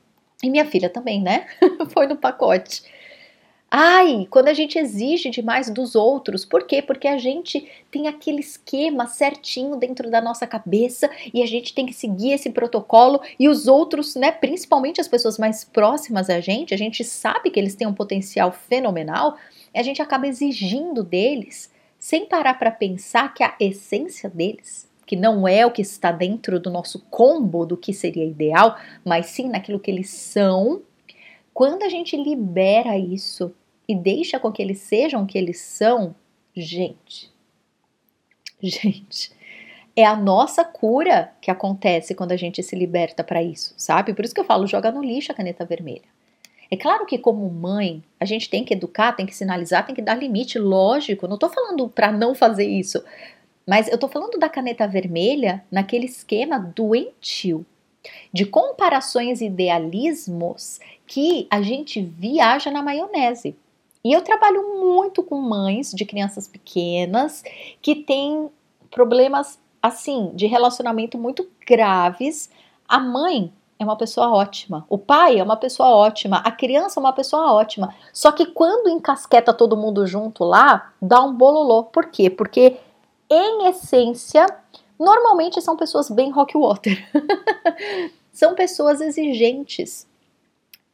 E 0.42 0.50
minha 0.50 0.64
filha 0.64 0.88
também, 0.88 1.20
né? 1.20 1.46
Foi 1.92 2.06
no 2.06 2.16
pacote. 2.16 2.82
Ai, 3.70 4.26
quando 4.30 4.48
a 4.48 4.54
gente 4.54 4.78
exige 4.78 5.28
demais 5.28 5.68
dos 5.68 5.94
outros, 5.94 6.42
por 6.42 6.64
quê? 6.66 6.80
Porque 6.80 7.06
a 7.06 7.18
gente 7.18 7.70
tem 7.90 8.08
aquele 8.08 8.40
esquema 8.40 9.06
certinho 9.06 9.76
dentro 9.76 10.10
da 10.10 10.22
nossa 10.22 10.46
cabeça 10.46 11.10
e 11.34 11.42
a 11.42 11.46
gente 11.46 11.74
tem 11.74 11.84
que 11.84 11.92
seguir 11.92 12.32
esse 12.32 12.48
protocolo 12.48 13.20
e 13.38 13.46
os 13.46 13.68
outros, 13.68 14.14
né, 14.14 14.32
principalmente 14.32 15.02
as 15.02 15.08
pessoas 15.08 15.36
mais 15.36 15.64
próximas 15.64 16.30
a 16.30 16.40
gente, 16.40 16.72
a 16.72 16.78
gente 16.78 17.04
sabe 17.04 17.50
que 17.50 17.60
eles 17.60 17.74
têm 17.74 17.86
um 17.86 17.92
potencial 17.92 18.52
fenomenal, 18.52 19.36
a 19.74 19.82
gente 19.82 20.00
acaba 20.00 20.26
exigindo 20.26 21.04
deles 21.04 21.70
sem 21.98 22.24
parar 22.24 22.54
para 22.54 22.70
pensar 22.70 23.34
que 23.34 23.42
a 23.44 23.54
essência 23.60 24.30
deles, 24.30 24.88
que 25.04 25.14
não 25.14 25.46
é 25.46 25.66
o 25.66 25.70
que 25.70 25.82
está 25.82 26.10
dentro 26.10 26.58
do 26.58 26.70
nosso 26.70 27.04
combo 27.10 27.66
do 27.66 27.76
que 27.76 27.92
seria 27.92 28.24
ideal, 28.24 28.78
mas 29.04 29.26
sim 29.26 29.46
naquilo 29.46 29.78
que 29.78 29.90
eles 29.90 30.08
são, 30.08 30.80
quando 31.52 31.82
a 31.82 31.88
gente 31.88 32.16
libera 32.16 32.96
isso 32.96 33.52
e 33.88 33.94
deixa 33.94 34.38
com 34.38 34.52
que 34.52 34.62
eles 34.62 34.78
sejam 34.80 35.22
o 35.22 35.26
que 35.26 35.38
eles 35.38 35.60
são, 35.60 36.14
gente, 36.54 37.32
gente, 38.62 39.32
é 39.96 40.04
a 40.04 40.14
nossa 40.14 40.64
cura 40.64 41.32
que 41.40 41.50
acontece 41.50 42.14
quando 42.14 42.32
a 42.32 42.36
gente 42.36 42.62
se 42.62 42.76
liberta 42.76 43.24
para 43.24 43.42
isso, 43.42 43.74
sabe? 43.76 44.14
Por 44.14 44.24
isso 44.24 44.34
que 44.34 44.40
eu 44.40 44.44
falo, 44.44 44.66
joga 44.66 44.92
no 44.92 45.02
lixo 45.02 45.32
a 45.32 45.34
caneta 45.34 45.64
vermelha. 45.64 46.02
É 46.70 46.76
claro 46.76 47.06
que 47.06 47.18
como 47.18 47.48
mãe, 47.50 48.02
a 48.20 48.24
gente 48.24 48.50
tem 48.50 48.64
que 48.64 48.74
educar, 48.74 49.12
tem 49.12 49.24
que 49.24 49.34
sinalizar, 49.34 49.86
tem 49.86 49.94
que 49.94 50.02
dar 50.02 50.14
limite, 50.14 50.58
lógico. 50.58 51.26
Não 51.26 51.38
tô 51.38 51.48
falando 51.48 51.88
para 51.88 52.12
não 52.12 52.34
fazer 52.34 52.66
isso, 52.66 53.02
mas 53.66 53.88
eu 53.88 53.98
tô 53.98 54.06
falando 54.06 54.38
da 54.38 54.48
caneta 54.48 54.86
vermelha 54.86 55.64
naquele 55.70 56.06
esquema 56.06 56.58
doentio 56.58 57.66
de 58.32 58.44
comparações 58.44 59.40
e 59.40 59.46
idealismos 59.46 60.78
que 61.06 61.46
a 61.50 61.60
gente 61.62 62.00
viaja 62.00 62.70
na 62.70 62.82
maionese. 62.82 63.56
E 64.04 64.12
eu 64.12 64.22
trabalho 64.22 64.80
muito 64.80 65.22
com 65.22 65.40
mães 65.40 65.92
de 65.92 66.04
crianças 66.04 66.46
pequenas 66.46 67.42
que 67.82 67.96
têm 67.96 68.48
problemas 68.90 69.58
assim 69.82 70.30
de 70.34 70.46
relacionamento 70.46 71.18
muito 71.18 71.48
graves. 71.66 72.50
A 72.86 72.98
mãe 72.98 73.52
é 73.78 73.84
uma 73.84 73.96
pessoa 73.96 74.30
ótima, 74.30 74.84
o 74.88 74.98
pai 74.98 75.38
é 75.38 75.42
uma 75.42 75.56
pessoa 75.56 75.90
ótima, 75.90 76.38
a 76.38 76.50
criança 76.50 76.98
é 76.98 77.00
uma 77.00 77.12
pessoa 77.12 77.52
ótima. 77.52 77.94
Só 78.12 78.32
que 78.32 78.46
quando 78.46 78.88
encasqueta 78.88 79.52
todo 79.54 79.76
mundo 79.76 80.06
junto 80.06 80.44
lá, 80.44 80.92
dá 81.00 81.22
um 81.22 81.32
bololô. 81.32 81.84
Por 81.84 82.06
quê? 82.06 82.28
Porque 82.28 82.76
em 83.30 83.68
essência, 83.68 84.46
normalmente 84.98 85.60
são 85.60 85.76
pessoas 85.76 86.10
bem 86.10 86.30
rock 86.30 86.56
water. 86.56 87.08
são 88.32 88.54
pessoas 88.54 89.00
exigentes, 89.00 90.06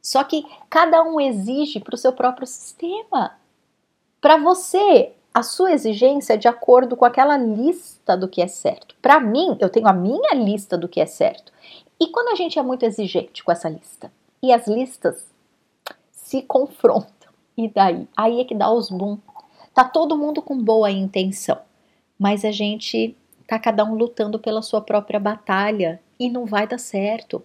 só 0.04 0.23
que 0.23 0.44
cada 0.68 1.02
um 1.02 1.18
exige 1.18 1.80
para 1.80 1.94
o 1.94 1.99
seu 1.99 2.12
próprio 2.12 2.46
sistema. 2.46 3.38
Para 4.20 4.37
você, 4.37 5.12
a 5.32 5.42
sua 5.42 5.73
exigência 5.73 6.34
é 6.34 6.37
de 6.37 6.46
acordo 6.46 6.94
com 6.94 7.06
aquela 7.06 7.38
lista 7.38 8.14
do 8.14 8.28
que 8.28 8.42
é 8.42 8.46
certo. 8.46 8.94
Para 9.00 9.18
mim, 9.18 9.56
eu 9.58 9.70
tenho 9.70 9.88
a 9.88 9.94
minha 9.94 10.34
lista 10.34 10.76
do 10.76 10.90
que 10.90 11.00
é 11.00 11.06
certo. 11.06 11.50
E 11.99 12.08
quando 12.08 12.28
a 12.28 12.34
gente 12.34 12.58
é 12.58 12.62
muito 12.62 12.84
exigente 12.84 13.42
com 13.42 13.50
essa 13.50 13.66
lista 13.66 14.12
e 14.42 14.52
as 14.52 14.68
listas 14.68 15.25
se 16.12 16.42
confrontam, 16.42 17.32
e 17.56 17.66
daí? 17.66 18.06
Aí 18.14 18.42
é 18.42 18.44
que 18.44 18.54
dá 18.54 18.70
os 18.70 18.90
boom. 18.90 19.16
Tá 19.73 19.84
todo 19.84 20.18
mundo 20.18 20.42
com 20.42 20.62
boa 20.62 20.90
intenção, 20.90 21.58
mas 22.18 22.44
a 22.44 22.50
gente 22.50 23.16
tá 23.49 23.58
cada 23.58 23.82
um 23.87 23.94
lutando 23.94 24.38
pela 24.38 24.61
sua 24.61 24.82
própria 24.82 25.18
batalha 25.18 25.99
e 26.20 26.28
não 26.28 26.44
vai 26.44 26.66
dar 26.66 26.78
certo. 26.78 27.42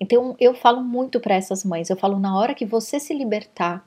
Então 0.00 0.36
eu 0.38 0.54
falo 0.54 0.82
muito 0.82 1.20
para 1.20 1.34
essas 1.34 1.64
mães, 1.64 1.90
eu 1.90 1.96
falo 1.96 2.18
na 2.18 2.38
hora 2.38 2.54
que 2.54 2.66
você 2.66 3.00
se 3.00 3.14
libertar, 3.14 3.86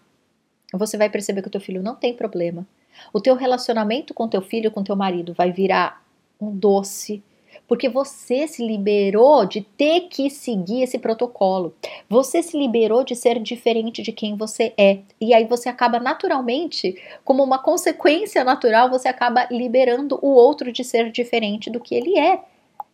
você 0.74 0.98
vai 0.98 1.10
perceber 1.10 1.42
que 1.42 1.48
o 1.48 1.51
teu 1.51 1.62
filho 1.62 1.82
não 1.82 1.96
tem 1.96 2.13
problema. 2.13 2.66
O 3.13 3.22
teu 3.22 3.36
relacionamento 3.36 4.13
com 4.13 4.28
teu 4.28 4.42
filho, 4.42 4.72
com 4.72 4.84
teu 4.84 4.96
marido 4.96 5.34
vai 5.34 5.51
virar 5.51 6.04
um 6.39 6.51
doce, 6.56 7.24
porque 7.68 7.88
você 7.88 8.48
se 8.48 8.66
liberou 8.66 9.46
de 9.46 9.62
ter 9.62 10.01
que 10.10 10.30
seguir 10.30 10.84
esse 10.84 10.98
protocolo. 10.98 11.74
Você 12.10 12.42
se 12.42 12.58
liberou 12.58 13.04
de 13.04 13.16
ser 13.16 13.39
diferente 13.39 14.01
de 14.01 14.12
quem 14.12 14.36
você 14.36 14.74
é. 14.78 15.00
E 15.22 15.34
aí 15.34 15.46
você 15.46 15.70
acaba 15.70 16.00
naturalmente, 16.00 17.00
como 17.24 17.44
uma 17.44 17.60
consequência 17.60 18.44
natural, 18.44 18.89
você 18.89 19.08
acaba 19.08 19.48
liberando 19.51 20.18
o 20.22 20.30
outro 20.30 20.72
de 20.72 20.84
ser 20.84 21.12
diferente 21.12 21.70
do 21.70 21.80
que 21.80 21.94
ele 21.94 22.18
é. 22.18 22.44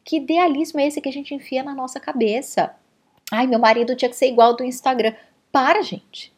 Que 0.03 0.17
idealismo 0.17 0.79
é 0.79 0.87
esse 0.87 1.01
que 1.01 1.09
a 1.09 1.13
gente 1.13 1.33
enfia 1.33 1.63
na 1.63 1.73
nossa 1.73 1.99
cabeça? 1.99 2.75
Ai, 3.31 3.47
meu 3.47 3.59
marido 3.59 3.95
tinha 3.95 4.09
que 4.09 4.15
ser 4.15 4.27
igual 4.27 4.55
do 4.55 4.63
Instagram. 4.63 5.13
Para, 5.51 5.81
gente. 5.81 6.33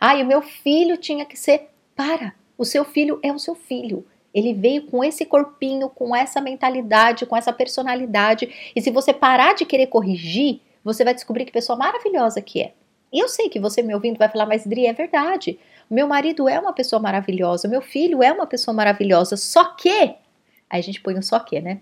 Ai, 0.00 0.22
o 0.22 0.26
meu 0.26 0.42
filho 0.42 0.96
tinha 0.96 1.24
que 1.24 1.36
ser. 1.36 1.70
Para. 1.96 2.34
O 2.56 2.64
seu 2.64 2.84
filho 2.84 3.18
é 3.22 3.32
o 3.32 3.38
seu 3.38 3.54
filho. 3.54 4.06
Ele 4.32 4.54
veio 4.54 4.86
com 4.86 5.02
esse 5.02 5.24
corpinho, 5.24 5.88
com 5.88 6.14
essa 6.14 6.40
mentalidade, 6.40 7.26
com 7.26 7.36
essa 7.36 7.52
personalidade. 7.52 8.72
E 8.74 8.80
se 8.80 8.90
você 8.90 9.12
parar 9.12 9.54
de 9.54 9.64
querer 9.64 9.86
corrigir, 9.86 10.60
você 10.84 11.04
vai 11.04 11.14
descobrir 11.14 11.44
que 11.44 11.52
pessoa 11.52 11.76
maravilhosa 11.76 12.40
que 12.40 12.62
é. 12.62 12.72
E 13.12 13.18
eu 13.18 13.28
sei 13.28 13.48
que 13.48 13.58
você 13.58 13.82
me 13.82 13.92
ouvindo 13.92 14.18
vai 14.18 14.28
falar, 14.28 14.46
mas 14.46 14.64
Dri, 14.64 14.86
é 14.86 14.92
verdade. 14.92 15.58
Meu 15.90 16.06
marido 16.06 16.48
é 16.48 16.60
uma 16.60 16.72
pessoa 16.72 17.00
maravilhosa, 17.00 17.66
meu 17.66 17.82
filho 17.82 18.22
é 18.22 18.32
uma 18.32 18.46
pessoa 18.46 18.74
maravilhosa. 18.74 19.36
Só 19.36 19.64
que. 19.74 20.14
Aí 20.68 20.78
a 20.78 20.80
gente 20.80 21.00
põe 21.00 21.18
um 21.18 21.22
só 21.22 21.40
que, 21.40 21.60
né? 21.60 21.80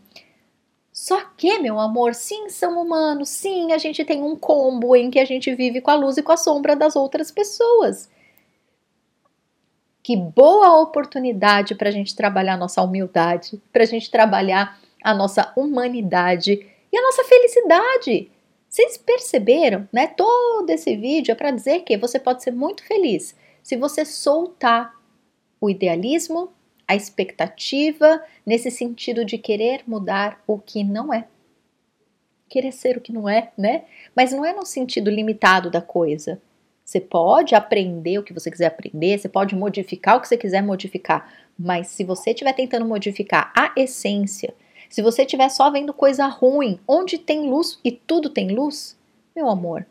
Só 0.99 1.25
que, 1.37 1.61
meu 1.61 1.79
amor, 1.79 2.13
sim, 2.13 2.49
são 2.49 2.83
humanos, 2.83 3.29
sim, 3.29 3.73
a 3.73 3.79
gente 3.79 4.05
tem 4.05 4.21
um 4.21 4.35
combo 4.35 4.97
em 4.97 5.13
que 5.13 5.21
a 5.21 5.25
gente 5.25 5.55
vive 5.55 5.81
com 5.81 5.93
a 5.93 5.95
luz 5.95 6.17
e 6.17 6.25
com 6.25 6.33
a 6.33 6.37
sombra 6.37 6.75
das 6.75 6.97
outras 6.97 7.31
pessoas. 7.31 8.11
Que 10.03 10.17
boa 10.17 10.81
oportunidade 10.83 11.77
para 11.77 11.89
a 11.89 11.93
gente 11.93 12.17
trabalhar 12.17 12.55
a 12.55 12.57
nossa 12.57 12.83
humildade, 12.83 13.63
para 13.73 13.85
a 13.85 13.87
gente 13.87 14.11
trabalhar 14.11 14.77
a 15.01 15.15
nossa 15.15 15.53
humanidade 15.57 16.67
e 16.93 16.99
a 16.99 17.03
nossa 17.03 17.23
felicidade. 17.23 18.33
Vocês 18.69 18.99
perceberam, 18.99 19.89
né? 19.93 20.09
Todo 20.09 20.69
esse 20.69 20.97
vídeo 20.97 21.31
é 21.31 21.37
para 21.37 21.53
dizer 21.53 21.83
que 21.83 21.97
você 21.97 22.19
pode 22.19 22.43
ser 22.43 22.51
muito 22.51 22.85
feliz 22.85 23.37
se 23.63 23.77
você 23.77 24.05
soltar 24.05 24.93
o 25.61 25.71
idealismo, 25.71 26.53
a 26.89 26.97
expectativa 26.97 28.25
nesse 28.47 28.71
sentido 28.71 29.25
de 29.25 29.37
querer 29.37 29.83
mudar 29.87 30.43
o 30.47 30.59
que 30.59 30.83
não 30.83 31.13
é. 31.13 31.29
Querer 32.49 32.73
ser 32.73 32.97
o 32.97 33.01
que 33.01 33.13
não 33.13 33.29
é, 33.29 33.53
né? 33.59 33.85
Mas 34.17 34.33
não 34.33 34.43
é 34.43 34.55
no 34.55 34.65
sentido 34.65 35.11
limitado 35.11 35.71
da 35.71 35.83
coisa. 35.83 36.41
Você 36.83 36.99
pode 36.99 37.55
aprender 37.55 38.19
o 38.19 38.23
que 38.23 38.33
você 38.33 38.51
quiser 38.51 38.69
aprender, 38.69 39.19
você 39.19 39.29
pode 39.29 39.55
modificar 39.55 40.17
o 40.17 40.23
que 40.23 40.27
você 40.27 40.39
quiser 40.39 40.63
modificar, 40.63 41.31
mas 41.59 41.89
se 41.89 42.03
você 42.03 42.31
estiver 42.31 42.55
tentando 42.55 42.87
modificar 42.87 43.53
a 43.55 43.75
essência, 43.77 44.55
se 44.89 45.03
você 45.03 45.23
estiver 45.23 45.51
só 45.51 45.71
vendo 45.71 45.93
coisa 45.93 46.27
ruim, 46.27 46.81
onde 46.89 47.19
tem 47.19 47.51
luz 47.51 47.79
e 47.85 47.93
tudo 47.93 48.31
tem 48.31 48.53
luz, 48.53 48.97
meu 49.37 49.51
amor, 49.51 49.87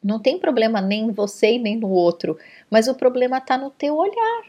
não 0.00 0.20
tem 0.20 0.38
problema 0.38 0.80
nem 0.80 1.06
em 1.06 1.10
você 1.10 1.54
e 1.54 1.58
nem 1.58 1.76
no 1.76 1.90
outro, 1.90 2.38
mas 2.70 2.86
o 2.86 2.94
problema 2.94 3.38
está 3.38 3.58
no 3.58 3.70
teu 3.70 3.96
olhar. 3.96 4.44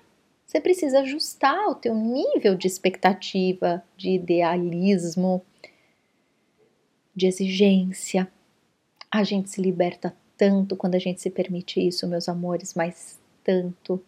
Você 0.52 0.60
precisa 0.60 1.00
ajustar 1.00 1.70
o 1.70 1.76
teu 1.76 1.96
nível 1.96 2.56
de 2.56 2.68
expectativa, 2.68 3.82
de 3.96 4.10
idealismo, 4.10 5.42
de 7.16 7.26
exigência. 7.26 8.30
A 9.10 9.24
gente 9.24 9.50
se 9.50 9.62
liberta 9.62 10.14
tanto 10.36 10.76
quando 10.76 10.96
a 10.96 11.00
gente 11.00 11.22
se 11.22 11.30
permite 11.30 11.80
isso, 11.80 12.06
meus 12.06 12.28
amores, 12.28 12.74
mas 12.74 13.18
tanto. 13.46 14.04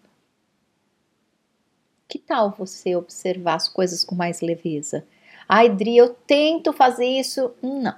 Que 2.10 2.20
tal 2.20 2.52
você 2.52 2.94
observar 2.94 3.56
as 3.56 3.70
coisas 3.70 4.04
com 4.04 4.14
mais 4.14 4.42
leveza? 4.42 5.08
Ai, 5.48 5.70
Dri, 5.70 5.96
eu 5.96 6.14
tento 6.14 6.74
fazer 6.74 7.06
isso. 7.06 7.54
Não. 7.62 7.96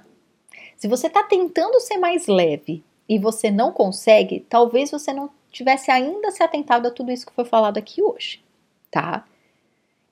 Se 0.76 0.86
você 0.86 1.08
está 1.08 1.24
tentando 1.24 1.80
ser 1.80 1.96
mais 1.96 2.28
leve 2.28 2.84
e 3.08 3.18
você 3.18 3.50
não 3.50 3.72
consegue, 3.72 4.46
talvez 4.48 4.92
você 4.92 5.12
não 5.12 5.28
tivesse 5.56 5.90
ainda 5.90 6.30
se 6.30 6.42
atentado 6.42 6.88
a 6.88 6.90
tudo 6.90 7.10
isso 7.10 7.26
que 7.26 7.32
foi 7.32 7.44
falado 7.44 7.78
aqui 7.78 8.02
hoje, 8.02 8.42
tá? 8.90 9.24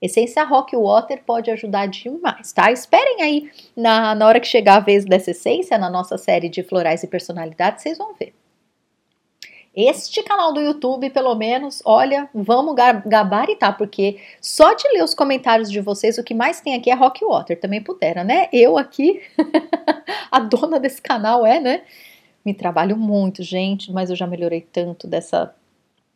Essência 0.01 0.43
Rock 0.43 0.75
Water 0.75 1.23
pode 1.23 1.49
ajudar 1.51 1.87
demais, 1.87 2.51
tá? 2.51 2.71
Esperem 2.71 3.21
aí 3.21 3.51
na, 3.75 4.13
na 4.13 4.27
hora 4.27 4.39
que 4.39 4.47
chegar 4.47 4.77
a 4.77 4.79
vez 4.79 5.05
dessa 5.05 5.31
essência, 5.31 5.77
na 5.77 5.89
nossa 5.89 6.17
série 6.17 6.49
de 6.49 6.63
florais 6.63 7.03
e 7.03 7.07
personalidades, 7.07 7.81
vocês 7.83 7.97
vão 7.97 8.13
ver. 8.13 8.33
Este 9.75 10.23
canal 10.23 10.53
do 10.53 10.61
YouTube, 10.61 11.09
pelo 11.09 11.35
menos, 11.35 11.81
olha, 11.83 12.29
vamos 12.33 12.73
gabaritar, 13.05 13.77
porque 13.77 14.21
só 14.39 14.73
de 14.73 14.87
ler 14.93 15.03
os 15.03 15.13
comentários 15.13 15.69
de 15.69 15.81
vocês, 15.81 16.17
o 16.17 16.23
que 16.23 16.33
mais 16.33 16.61
tem 16.61 16.75
aqui 16.75 16.89
é 16.89 16.93
Rock 16.93 17.25
Water. 17.25 17.59
Também 17.59 17.81
pudera, 17.83 18.23
né? 18.23 18.47
Eu 18.53 18.77
aqui, 18.77 19.21
a 20.31 20.39
dona 20.39 20.79
desse 20.79 21.01
canal 21.01 21.45
é, 21.45 21.59
né? 21.59 21.81
Me 22.45 22.53
trabalho 22.53 22.95
muito, 22.95 23.41
gente, 23.41 23.91
mas 23.91 24.09
eu 24.09 24.15
já 24.15 24.27
melhorei 24.27 24.61
tanto 24.61 25.07
dessa, 25.07 25.53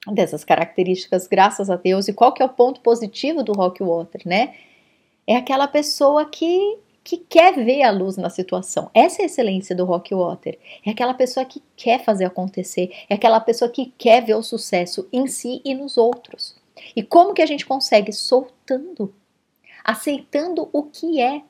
dessas 0.08 0.44
características, 0.44 1.28
graças 1.28 1.70
a 1.70 1.76
Deus. 1.76 2.08
E 2.08 2.14
qual 2.14 2.32
que 2.32 2.44
é 2.44 2.46
o 2.46 2.50
ponto 2.50 2.82
positivo 2.82 3.44
do 3.44 3.54
Rock 3.54 3.84
Water, 3.84 4.22
né? 4.26 4.54
É 5.26 5.36
aquela 5.36 5.68
pessoa 5.68 6.26
que 6.26 6.78
que 7.10 7.18
quer 7.18 7.56
ver 7.56 7.82
a 7.82 7.90
luz 7.90 8.18
na 8.18 8.30
situação. 8.30 8.92
Essa 8.94 9.22
é 9.22 9.24
a 9.24 9.26
excelência 9.26 9.76
do 9.76 9.84
Rock 9.84 10.14
Water. 10.14 10.60
É 10.86 10.92
aquela 10.92 11.16
pessoa 11.16 11.44
que 11.44 11.64
quer 11.76 12.04
fazer 12.04 12.26
acontecer, 12.26 12.92
é 13.10 13.16
aquela 13.16 13.40
pessoa 13.40 13.72
que 13.72 13.88
quer 13.98 14.24
ver 14.24 14.36
o 14.36 14.44
sucesso 14.44 15.08
em 15.12 15.26
si 15.26 15.60
e 15.66 15.74
nos 15.74 15.98
outros. 15.98 16.56
E 16.96 17.02
como 17.02 17.34
que 17.34 17.42
a 17.42 17.48
gente 17.48 17.66
consegue? 17.66 18.14
Soltando, 18.14 19.12
aceitando 19.84 20.70
o 20.72 20.84
que 20.84 21.20
é, 21.20 21.42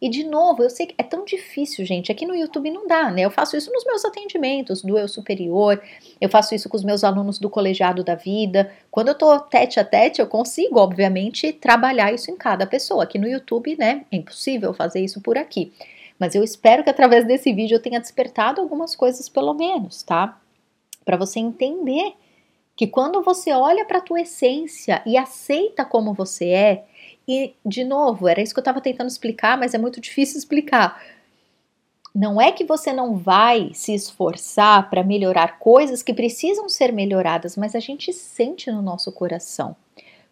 e 0.00 0.08
de 0.10 0.24
novo, 0.24 0.62
eu 0.62 0.68
sei 0.68 0.86
que 0.86 0.94
é 0.98 1.02
tão 1.02 1.24
difícil, 1.24 1.84
gente. 1.84 2.12
Aqui 2.12 2.26
no 2.26 2.34
YouTube 2.34 2.70
não 2.70 2.86
dá, 2.86 3.10
né? 3.10 3.22
Eu 3.22 3.30
faço 3.30 3.56
isso 3.56 3.72
nos 3.72 3.84
meus 3.84 4.04
atendimentos 4.04 4.82
do 4.82 4.98
eu 4.98 5.08
superior, 5.08 5.82
eu 6.20 6.28
faço 6.28 6.54
isso 6.54 6.68
com 6.68 6.76
os 6.76 6.84
meus 6.84 7.02
alunos 7.02 7.38
do 7.38 7.48
colegiado 7.48 8.04
da 8.04 8.14
vida. 8.14 8.70
Quando 8.90 9.08
eu 9.08 9.14
tô 9.14 9.38
tete 9.40 9.80
a 9.80 9.84
tete, 9.84 10.20
eu 10.20 10.26
consigo, 10.26 10.78
obviamente, 10.78 11.52
trabalhar 11.52 12.12
isso 12.12 12.30
em 12.30 12.36
cada 12.36 12.66
pessoa. 12.66 13.04
Aqui 13.04 13.18
no 13.18 13.26
YouTube, 13.26 13.76
né? 13.78 14.04
É 14.12 14.16
impossível 14.16 14.74
fazer 14.74 15.00
isso 15.00 15.20
por 15.20 15.38
aqui. 15.38 15.72
Mas 16.18 16.34
eu 16.34 16.44
espero 16.44 16.82
que 16.84 16.90
através 16.90 17.26
desse 17.26 17.52
vídeo 17.52 17.76
eu 17.76 17.82
tenha 17.82 18.00
despertado 18.00 18.60
algumas 18.60 18.94
coisas, 18.94 19.28
pelo 19.28 19.54
menos, 19.54 20.02
tá? 20.02 20.38
Para 21.04 21.16
você 21.16 21.38
entender 21.38 22.14
que 22.74 22.86
quando 22.86 23.22
você 23.22 23.52
olha 23.52 23.84
para 23.86 23.98
a 23.98 24.02
tua 24.02 24.20
essência 24.20 25.02
e 25.06 25.16
aceita 25.16 25.84
como 25.84 26.12
você 26.12 26.48
é, 26.50 26.84
e, 27.26 27.54
de 27.64 27.84
novo, 27.84 28.28
era 28.28 28.40
isso 28.40 28.54
que 28.54 28.58
eu 28.58 28.62
estava 28.62 28.80
tentando 28.80 29.08
explicar, 29.08 29.58
mas 29.58 29.74
é 29.74 29.78
muito 29.78 30.00
difícil 30.00 30.38
explicar. 30.38 31.02
Não 32.14 32.40
é 32.40 32.52
que 32.52 32.64
você 32.64 32.92
não 32.92 33.16
vai 33.16 33.70
se 33.74 33.92
esforçar 33.92 34.88
para 34.88 35.02
melhorar 35.02 35.58
coisas 35.58 36.02
que 36.02 36.14
precisam 36.14 36.68
ser 36.68 36.92
melhoradas, 36.92 37.56
mas 37.56 37.74
a 37.74 37.80
gente 37.80 38.12
sente 38.12 38.70
no 38.70 38.80
nosso 38.80 39.12
coração. 39.12 39.76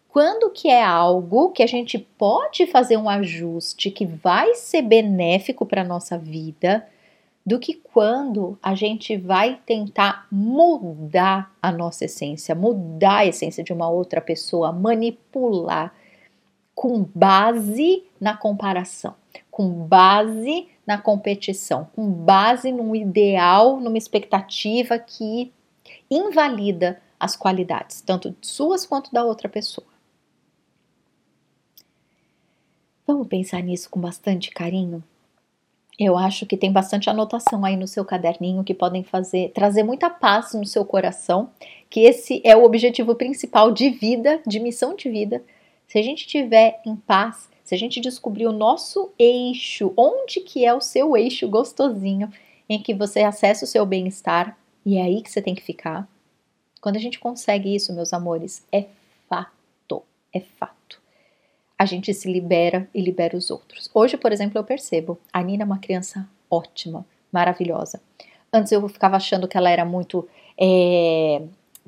Quando 0.09 0.49
que 0.49 0.69
é 0.69 0.83
algo 0.83 1.51
que 1.51 1.61
a 1.61 1.67
gente 1.67 1.99
pode 1.99 2.65
fazer 2.65 2.97
um 2.97 3.09
ajuste 3.09 3.91
que 3.91 4.05
vai 4.05 4.55
ser 4.55 4.81
benéfico 4.81 5.65
para 5.65 5.81
a 5.81 5.85
nossa 5.85 6.17
vida, 6.17 6.87
do 7.45 7.59
que 7.59 7.75
quando 7.75 8.57
a 8.63 8.73
gente 8.73 9.15
vai 9.15 9.59
tentar 9.65 10.25
mudar 10.31 11.53
a 11.61 11.71
nossa 11.71 12.05
essência, 12.05 12.55
mudar 12.55 13.17
a 13.17 13.25
essência 13.27 13.63
de 13.63 13.71
uma 13.71 13.87
outra 13.87 14.19
pessoa, 14.19 14.71
manipular 14.71 15.93
com 16.75 17.09
base 17.15 18.03
na 18.19 18.35
comparação, 18.35 19.15
com 19.49 19.69
base 19.69 20.67
na 20.85 20.97
competição, 20.97 21.87
com 21.95 22.11
base 22.11 22.71
num 22.71 22.93
ideal, 22.93 23.79
numa 23.79 23.97
expectativa 23.97 24.99
que 24.99 25.51
invalida 26.11 27.01
as 27.17 27.35
qualidades, 27.35 28.01
tanto 28.01 28.35
suas 28.41 28.85
quanto 28.85 29.11
da 29.11 29.23
outra 29.23 29.47
pessoa. 29.47 29.87
Vamos 33.07 33.27
pensar 33.27 33.61
nisso 33.63 33.89
com 33.89 33.99
bastante 33.99 34.51
carinho? 34.51 35.03
Eu 35.97 36.17
acho 36.17 36.45
que 36.45 36.57
tem 36.57 36.71
bastante 36.71 37.09
anotação 37.09 37.63
aí 37.63 37.77
no 37.77 37.87
seu 37.87 38.03
caderninho 38.03 38.65
que 38.65 38.73
podem 38.73 39.01
fazer 39.01 39.51
trazer 39.53 39.81
muita 39.81 40.09
paz 40.09 40.53
no 40.53 40.65
seu 40.65 40.83
coração, 40.83 41.49
que 41.89 42.01
esse 42.01 42.41
é 42.43 42.55
o 42.55 42.65
objetivo 42.65 43.15
principal 43.15 43.71
de 43.71 43.89
vida, 43.89 44.41
de 44.45 44.59
missão 44.59 44.93
de 44.93 45.09
vida 45.09 45.41
se 45.87 45.97
a 45.97 46.01
gente 46.01 46.19
estiver 46.19 46.81
em 46.85 46.95
paz, 46.95 47.49
se 47.63 47.73
a 47.73 47.77
gente 47.77 47.99
descobrir 47.99 48.47
o 48.47 48.51
nosso 48.51 49.11
eixo, 49.17 49.93
onde 49.97 50.39
que 50.41 50.65
é 50.65 50.73
o 50.73 50.81
seu 50.81 51.15
eixo 51.17 51.47
gostosinho, 51.47 52.31
em 52.69 52.81
que 52.81 52.93
você 52.93 53.21
acessa 53.21 53.65
o 53.65 53.67
seu 53.67 53.85
bem-estar, 53.85 54.57
e 54.85 54.97
é 54.97 55.03
aí 55.03 55.21
que 55.21 55.31
você 55.31 55.41
tem 55.41 55.55
que 55.55 55.63
ficar. 55.63 56.07
Quando 56.81 56.97
a 56.97 56.99
gente 56.99 57.19
consegue 57.19 57.73
isso, 57.73 57.93
meus 57.93 58.13
amores, 58.13 58.65
é 58.71 58.85
fato, 59.27 60.03
é 60.31 60.39
fato. 60.39 61.01
A 61.77 61.85
gente 61.85 62.13
se 62.13 62.31
libera 62.31 62.87
e 62.93 63.01
libera 63.01 63.35
os 63.35 63.49
outros. 63.49 63.89
Hoje, 63.93 64.15
por 64.17 64.31
exemplo, 64.31 64.59
eu 64.59 64.63
percebo, 64.63 65.19
a 65.33 65.41
Nina 65.41 65.63
é 65.63 65.65
uma 65.65 65.79
criança 65.79 66.27
ótima, 66.49 67.05
maravilhosa. 67.31 68.01
Antes 68.53 68.71
eu 68.71 68.87
ficava 68.87 69.17
achando 69.17 69.47
que 69.47 69.57
ela 69.57 69.69
era 69.69 69.83
muito 69.83 70.27
é, 70.57 71.41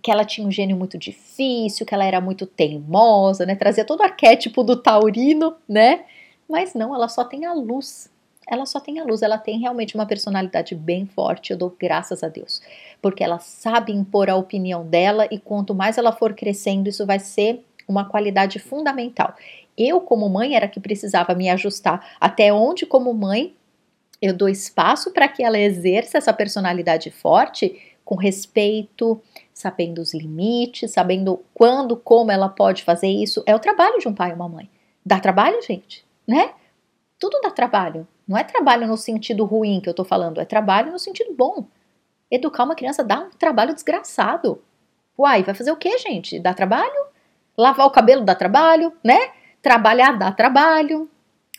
que 0.07 0.11
ela 0.11 0.23
tinha 0.23 0.47
um 0.47 0.51
gênio 0.51 0.77
muito 0.77 0.97
difícil, 0.97 1.85
que 1.85 1.93
ela 1.93 2.05
era 2.05 2.21
muito 2.21 2.45
teimosa, 2.45 3.45
né? 3.45 3.57
Trazia 3.57 3.83
todo 3.83 3.99
o 3.99 4.03
arquétipo 4.03 4.63
do 4.63 4.81
taurino, 4.81 5.57
né? 5.67 6.05
Mas 6.47 6.73
não, 6.73 6.95
ela 6.95 7.09
só 7.09 7.25
tem 7.25 7.43
a 7.43 7.51
luz. 7.51 8.09
Ela 8.47 8.65
só 8.65 8.79
tem 8.79 9.01
a 9.01 9.03
luz, 9.03 9.21
ela 9.21 9.37
tem 9.37 9.59
realmente 9.59 9.95
uma 9.95 10.05
personalidade 10.05 10.73
bem 10.75 11.05
forte, 11.07 11.51
eu 11.51 11.57
dou 11.57 11.75
graças 11.77 12.23
a 12.23 12.29
Deus. 12.29 12.61
Porque 13.01 13.21
ela 13.21 13.37
sabe 13.39 13.91
impor 13.91 14.29
a 14.29 14.37
opinião 14.37 14.87
dela 14.87 15.27
e 15.29 15.37
quanto 15.37 15.75
mais 15.75 15.97
ela 15.97 16.13
for 16.13 16.33
crescendo, 16.33 16.87
isso 16.87 17.05
vai 17.05 17.19
ser 17.19 17.65
uma 17.85 18.05
qualidade 18.05 18.59
fundamental. 18.59 19.35
Eu, 19.77 19.99
como 19.99 20.29
mãe, 20.29 20.55
era 20.55 20.69
que 20.69 20.79
precisava 20.79 21.35
me 21.35 21.49
ajustar 21.49 22.15
até 22.17 22.53
onde, 22.53 22.85
como 22.85 23.13
mãe, 23.13 23.53
eu 24.21 24.33
dou 24.33 24.47
espaço 24.47 25.11
para 25.11 25.27
que 25.27 25.43
ela 25.43 25.59
exerça 25.59 26.17
essa 26.17 26.31
personalidade 26.31 27.11
forte 27.11 27.97
com 28.05 28.15
respeito, 28.15 29.21
sabendo 29.57 29.99
os 29.99 30.13
limites, 30.13 30.91
sabendo 30.91 31.43
quando, 31.51 31.97
como 31.97 32.31
ela 32.31 32.47
pode 32.47 32.83
fazer 32.83 33.07
isso. 33.07 33.41
É 33.47 33.55
o 33.55 33.59
trabalho 33.59 33.97
de 33.97 34.07
um 34.07 34.13
pai 34.13 34.29
e 34.29 34.33
uma 34.33 34.47
mãe. 34.47 34.69
Dá 35.03 35.19
trabalho, 35.19 35.59
gente, 35.63 36.05
né? 36.27 36.53
Tudo 37.17 37.39
dá 37.41 37.49
trabalho. 37.49 38.07
Não 38.27 38.37
é 38.37 38.43
trabalho 38.43 38.87
no 38.87 38.95
sentido 38.95 39.45
ruim 39.45 39.81
que 39.81 39.89
eu 39.89 39.95
tô 39.95 40.03
falando, 40.03 40.39
é 40.39 40.45
trabalho 40.45 40.91
no 40.91 40.99
sentido 40.99 41.33
bom. 41.33 41.65
Educar 42.29 42.65
uma 42.65 42.75
criança 42.75 43.03
dá 43.03 43.21
um 43.21 43.29
trabalho 43.31 43.73
desgraçado. 43.73 44.61
Uai, 45.17 45.41
vai 45.41 45.55
fazer 45.55 45.71
o 45.71 45.77
que, 45.77 45.97
gente? 45.97 46.39
Dá 46.39 46.53
trabalho? 46.53 47.07
Lavar 47.57 47.87
o 47.87 47.91
cabelo 47.91 48.23
dá 48.23 48.35
trabalho, 48.35 48.93
né? 49.03 49.31
Trabalhar 49.59 50.19
dá 50.19 50.31
trabalho. 50.31 51.09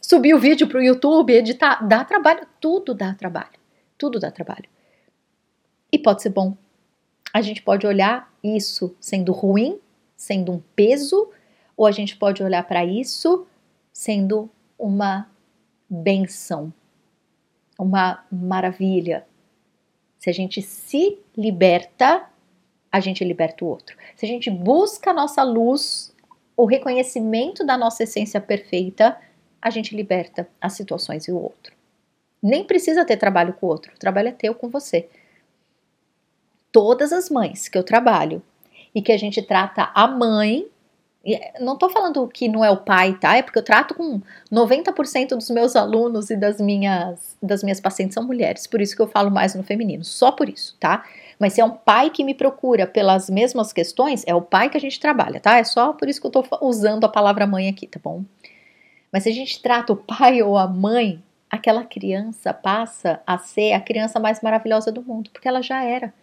Subir 0.01 0.35
o 0.35 0.39
vídeo 0.39 0.69
pro 0.69 0.81
YouTube, 0.81 1.33
editar, 1.33 1.85
dá 1.85 2.05
trabalho. 2.05 2.47
Tudo 2.61 2.95
dá 2.95 3.13
trabalho. 3.15 3.59
Tudo 3.99 4.21
dá 4.21 4.31
trabalho 4.31 4.69
e 5.93 5.99
pode 5.99 6.23
ser 6.23 6.31
bom. 6.31 6.57
A 7.33 7.43
gente 7.43 7.63
pode 7.63 7.87
olhar 7.87 8.33
isso 8.43 8.97
sendo 9.01 9.33
ruim, 9.33 9.79
sendo 10.17 10.53
um 10.53 10.63
peso, 10.75 11.31
ou 11.77 11.87
a 11.87 11.93
gente 11.93 12.17
pode 12.17 12.43
olhar 12.43 12.67
para 12.67 12.85
isso 12.85 13.47
sendo 13.93 14.51
uma 14.79 15.29
benção, 15.89 16.73
uma 17.79 18.25
maravilha. 18.31 19.27
Se 20.19 20.31
a 20.31 20.33
gente 20.33 20.63
se 20.63 21.19
liberta, 21.37 22.29
a 22.91 23.01
gente 23.01 23.25
liberta 23.25 23.65
o 23.65 23.69
outro. 23.69 23.97
Se 24.17 24.25
a 24.25 24.29
gente 24.29 24.51
busca 24.51 25.11
a 25.11 25.15
nossa 25.15 25.43
luz, 25.43 26.15
o 26.57 26.65
reconhecimento 26.65 27.65
da 27.65 27.77
nossa 27.77 28.05
essência 28.05 28.41
perfeita, 28.41 29.17
a 29.61 29.71
gente 29.71 29.95
liberta 29.95 30.49
as 30.61 30.73
situações 30.73 31.27
e 31.29 31.33
o 31.33 31.41
outro. 31.41 31.77
Nem 32.43 32.65
precisa 32.65 33.05
ter 33.05 33.17
trabalho 33.17 33.53
com 33.53 33.67
o 33.67 33.69
outro, 33.69 33.93
o 33.95 33.99
trabalho 33.99 34.29
é 34.29 34.33
teu 34.33 34.55
com 34.55 34.69
você 34.69 35.09
todas 36.79 37.13
as 37.13 37.29
mães 37.29 37.67
que 37.67 37.77
eu 37.77 37.83
trabalho 37.83 38.41
e 38.95 39.03
que 39.03 39.11
a 39.11 39.17
gente 39.17 39.43
trata 39.43 39.91
a 39.93 40.07
mãe. 40.07 40.65
Não 41.59 41.77
tô 41.77 41.91
falando 41.91 42.29
que 42.29 42.49
não 42.49 42.65
é 42.65 42.71
o 42.71 42.77
pai, 42.77 43.19
tá? 43.21 43.37
É 43.37 43.43
porque 43.43 43.59
eu 43.59 43.65
trato 43.65 43.95
com 43.95 44.23
90% 44.51 45.31
dos 45.31 45.51
meus 45.51 45.75
alunos 45.75 46.31
e 46.31 46.37
das 46.37 46.61
minhas, 46.61 47.37
das 47.43 47.65
minhas 47.65 47.81
pacientes 47.81 48.15
são 48.15 48.23
mulheres, 48.25 48.69
por 48.69 48.81
isso 48.81 48.95
que 48.95 49.03
eu 49.03 49.09
falo 49.09 49.29
mais 49.29 49.57
no 49.57 49.65
feminino, 49.65 50.05
só 50.05 50.31
por 50.31 50.49
isso, 50.49 50.77
tá? 50.79 51.05
Mas 51.37 51.55
se 51.55 51.61
é 51.61 51.65
um 51.65 51.73
pai 51.73 52.11
que 52.11 52.23
me 52.23 52.33
procura 52.33 52.87
pelas 52.87 53.29
mesmas 53.29 53.73
questões, 53.73 54.23
é 54.25 54.33
o 54.33 54.41
pai 54.41 54.71
que 54.71 54.77
a 54.77 54.81
gente 54.81 55.01
trabalha, 55.01 55.41
tá? 55.41 55.59
É 55.59 55.65
só 55.65 55.93
por 55.93 56.09
isso 56.09 56.21
que 56.21 56.29
eu 56.29 56.31
tô 56.31 56.45
usando 56.63 57.05
a 57.05 57.09
palavra 57.09 57.45
mãe 57.45 57.69
aqui, 57.69 57.89
tá 57.89 57.99
bom? 58.03 58.23
Mas 59.13 59.25
se 59.25 59.31
a 59.31 59.33
gente 59.33 59.61
trata 59.61 59.93
o 59.93 59.97
pai 59.97 60.41
ou 60.43 60.57
a 60.57 60.69
mãe, 60.69 61.21
aquela 61.51 61.83
criança 61.83 62.55
passa 62.55 63.21
a 63.27 63.37
ser 63.37 63.73
a 63.73 63.81
criança 63.81 64.21
mais 64.21 64.41
maravilhosa 64.41 64.93
do 64.93 65.03
mundo, 65.03 65.31
porque 65.33 65.49
ela 65.49 65.61
já 65.61 65.83
era. 65.83 66.15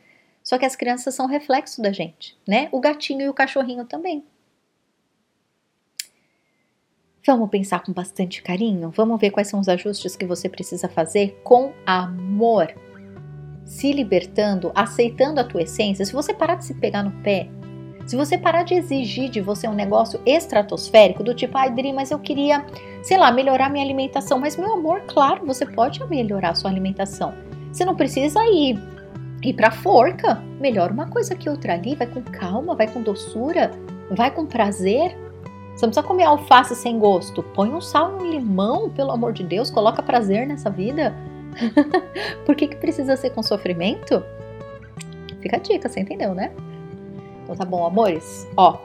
Só 0.45 0.59
que 0.59 0.65
as 0.65 0.75
crianças 0.75 1.15
são 1.15 1.25
reflexo 1.25 1.81
da 1.81 1.91
gente, 1.91 2.37
né? 2.47 2.69
O 2.71 2.79
gatinho 2.79 3.23
e 3.23 3.29
o 3.29 3.33
cachorrinho 3.33 3.83
também. 3.83 4.23
Vamos 7.25 7.49
pensar 7.49 7.81
com 7.81 7.91
bastante 7.91 8.43
carinho? 8.43 8.91
Vamos 8.95 9.19
ver 9.19 9.31
quais 9.31 9.47
são 9.47 9.59
os 9.59 9.67
ajustes 9.67 10.15
que 10.15 10.23
você 10.23 10.47
precisa 10.47 10.87
fazer 10.87 11.41
com 11.43 11.73
amor. 11.83 12.67
Se 13.65 13.91
libertando, 13.91 14.71
aceitando 14.75 15.39
a 15.39 15.43
tua 15.43 15.63
essência. 15.63 16.05
Se 16.05 16.13
você 16.13 16.31
parar 16.31 16.57
de 16.57 16.65
se 16.65 16.75
pegar 16.75 17.01
no 17.01 17.23
pé, 17.23 17.49
se 18.05 18.15
você 18.15 18.37
parar 18.37 18.61
de 18.61 18.75
exigir 18.75 19.31
de 19.31 19.41
você 19.41 19.67
um 19.67 19.73
negócio 19.73 20.21
estratosférico, 20.27 21.23
do 21.23 21.33
tipo, 21.33 21.57
ai, 21.57 21.71
Dri, 21.71 21.91
mas 21.91 22.11
eu 22.11 22.19
queria, 22.19 22.63
sei 23.01 23.17
lá, 23.17 23.31
melhorar 23.31 23.71
minha 23.71 23.83
alimentação. 23.83 24.37
Mas, 24.37 24.55
meu 24.55 24.71
amor, 24.73 25.01
claro, 25.07 25.43
você 25.43 25.65
pode 25.65 26.07
melhorar 26.07 26.51
a 26.51 26.55
sua 26.55 26.69
alimentação. 26.69 27.33
Você 27.73 27.83
não 27.83 27.95
precisa 27.95 28.39
ir 28.45 28.79
ir 29.49 29.53
pra 29.53 29.71
forca. 29.71 30.41
Melhor 30.59 30.91
uma 30.91 31.07
coisa 31.07 31.35
que 31.35 31.49
outra 31.49 31.73
ali, 31.73 31.95
vai 31.95 32.07
com 32.07 32.21
calma, 32.21 32.75
vai 32.75 32.87
com 32.87 33.01
doçura, 33.01 33.71
vai 34.11 34.31
com 34.31 34.45
prazer. 34.45 35.15
Você 35.75 35.85
não 35.85 35.91
precisa 35.91 36.03
comer 36.03 36.23
alface 36.23 36.75
sem 36.75 36.97
gosto. 36.97 37.43
Põe 37.43 37.69
um 37.69 37.81
sal 37.81 38.11
e 38.11 38.23
um 38.23 38.31
limão, 38.31 38.89
pelo 38.89 39.11
amor 39.11 39.33
de 39.33 39.43
Deus, 39.43 39.69
coloca 39.69 40.01
prazer 40.01 40.47
nessa 40.47 40.69
vida. 40.69 41.13
Por 42.45 42.55
que, 42.55 42.67
que 42.67 42.75
precisa 42.75 43.15
ser 43.15 43.31
com 43.31 43.43
sofrimento? 43.43 44.23
Fica 45.41 45.57
a 45.57 45.59
dica, 45.59 45.87
você 45.87 45.99
entendeu, 45.99 46.33
né? 46.33 46.51
Então 47.43 47.55
tá 47.55 47.65
bom, 47.65 47.85
amores. 47.85 48.47
Ó, 48.57 48.79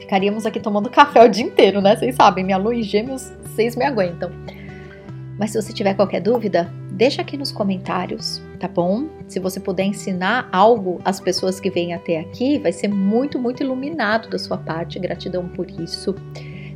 ficaríamos 0.00 0.44
aqui 0.44 0.60
tomando 0.60 0.90
café 0.90 1.24
o 1.24 1.28
dia 1.28 1.44
inteiro, 1.44 1.80
né? 1.80 1.96
Vocês 1.96 2.14
sabem, 2.14 2.44
minha 2.44 2.58
lua 2.58 2.74
e 2.74 2.82
gêmeos, 2.82 3.32
vocês 3.42 3.74
me 3.74 3.84
aguentam. 3.84 4.30
Mas 5.38 5.50
se 5.50 5.60
você 5.60 5.72
tiver 5.72 5.94
qualquer 5.94 6.20
dúvida, 6.20 6.70
deixa 6.90 7.22
aqui 7.22 7.36
nos 7.36 7.52
comentários, 7.52 8.42
tá 8.56 8.68
bom? 8.68 9.08
Se 9.28 9.38
você 9.38 9.60
puder 9.60 9.84
ensinar 9.84 10.48
algo 10.52 11.00
às 11.04 11.20
pessoas 11.20 11.60
que 11.60 11.70
vêm 11.70 11.94
até 11.94 12.20
aqui, 12.20 12.58
vai 12.58 12.72
ser 12.72 12.88
muito, 12.88 13.38
muito 13.38 13.62
iluminado 13.62 14.28
da 14.28 14.38
sua 14.38 14.58
parte. 14.58 14.98
Gratidão 14.98 15.48
por 15.48 15.70
isso. 15.70 16.14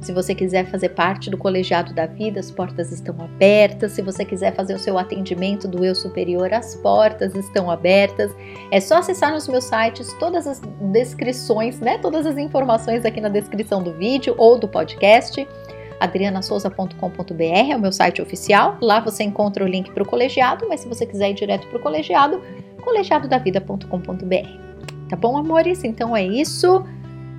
Se 0.01 0.13
você 0.13 0.35
quiser 0.35 0.67
fazer 0.67 0.91
parte 0.91 1.29
do 1.29 1.37
colegiado 1.37 1.93
da 1.93 2.07
vida, 2.07 2.41
as 2.41 2.51
portas 2.51 2.91
estão 2.91 3.15
abertas. 3.23 3.93
Se 3.93 4.01
você 4.01 4.25
quiser 4.25 4.55
fazer 4.55 4.75
o 4.75 4.79
seu 4.79 4.99
atendimento 4.99 5.69
do 5.69 5.85
eu 5.85 5.95
superior, 5.95 6.53
as 6.55 6.75
portas 6.77 7.35
estão 7.35 7.71
abertas. 7.71 8.35
É 8.71 8.81
só 8.81 8.99
acessar 8.99 9.31
nos 9.31 9.47
meus 9.47 9.65
sites 9.65 10.13
todas 10.15 10.47
as 10.47 10.61
descrições, 10.93 11.79
né? 11.81 11.99
Todas 11.99 12.25
as 12.25 12.39
informações 12.39 13.05
aqui 13.05 13.21
na 13.21 13.29
descrição 13.29 13.83
do 13.83 13.93
vídeo 13.93 14.35
ou 14.39 14.59
do 14.59 14.67
podcast 14.67 15.47
adrianasouza.com.br 16.01 17.71
é 17.71 17.77
o 17.77 17.81
meu 17.81 17.93
site 17.93 18.21
oficial. 18.23 18.79
Lá 18.81 18.99
você 19.01 19.23
encontra 19.23 19.65
o 19.65 19.69
link 19.69 19.91
para 19.93 20.03
o 20.03 20.07
colegiado, 20.07 20.67
mas 20.69 20.81
se 20.81 20.89
você 20.89 21.07
quiser 21.07 21.31
ir 21.31 21.35
direto 21.35 21.67
para 21.69 21.79
o 21.79 21.81
colegiado, 21.81 22.43
colegiadodavida.com.br. 22.83 24.71
Tá 25.09 25.17
bom, 25.17 25.37
amores? 25.37 25.85
Então 25.85 26.17
é 26.17 26.27
isso. 26.27 26.85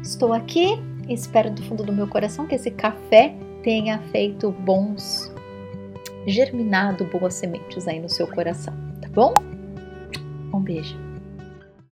Estou 0.02 0.32
aqui. 0.32 0.80
Espero 1.10 1.50
do 1.50 1.62
fundo 1.64 1.84
do 1.84 1.92
meu 1.92 2.08
coração 2.08 2.48
que 2.48 2.56
esse 2.56 2.72
café 2.72 3.34
tenha 3.64 4.00
feito 4.12 4.52
bons, 4.52 5.32
germinado 6.26 7.06
boas 7.06 7.34
sementes 7.34 7.88
aí 7.88 8.00
no 8.00 8.10
seu 8.10 8.28
coração, 8.28 8.74
tá 9.02 9.10
bom? 9.10 9.36
Um 10.54 10.60
beijo. 10.60 11.11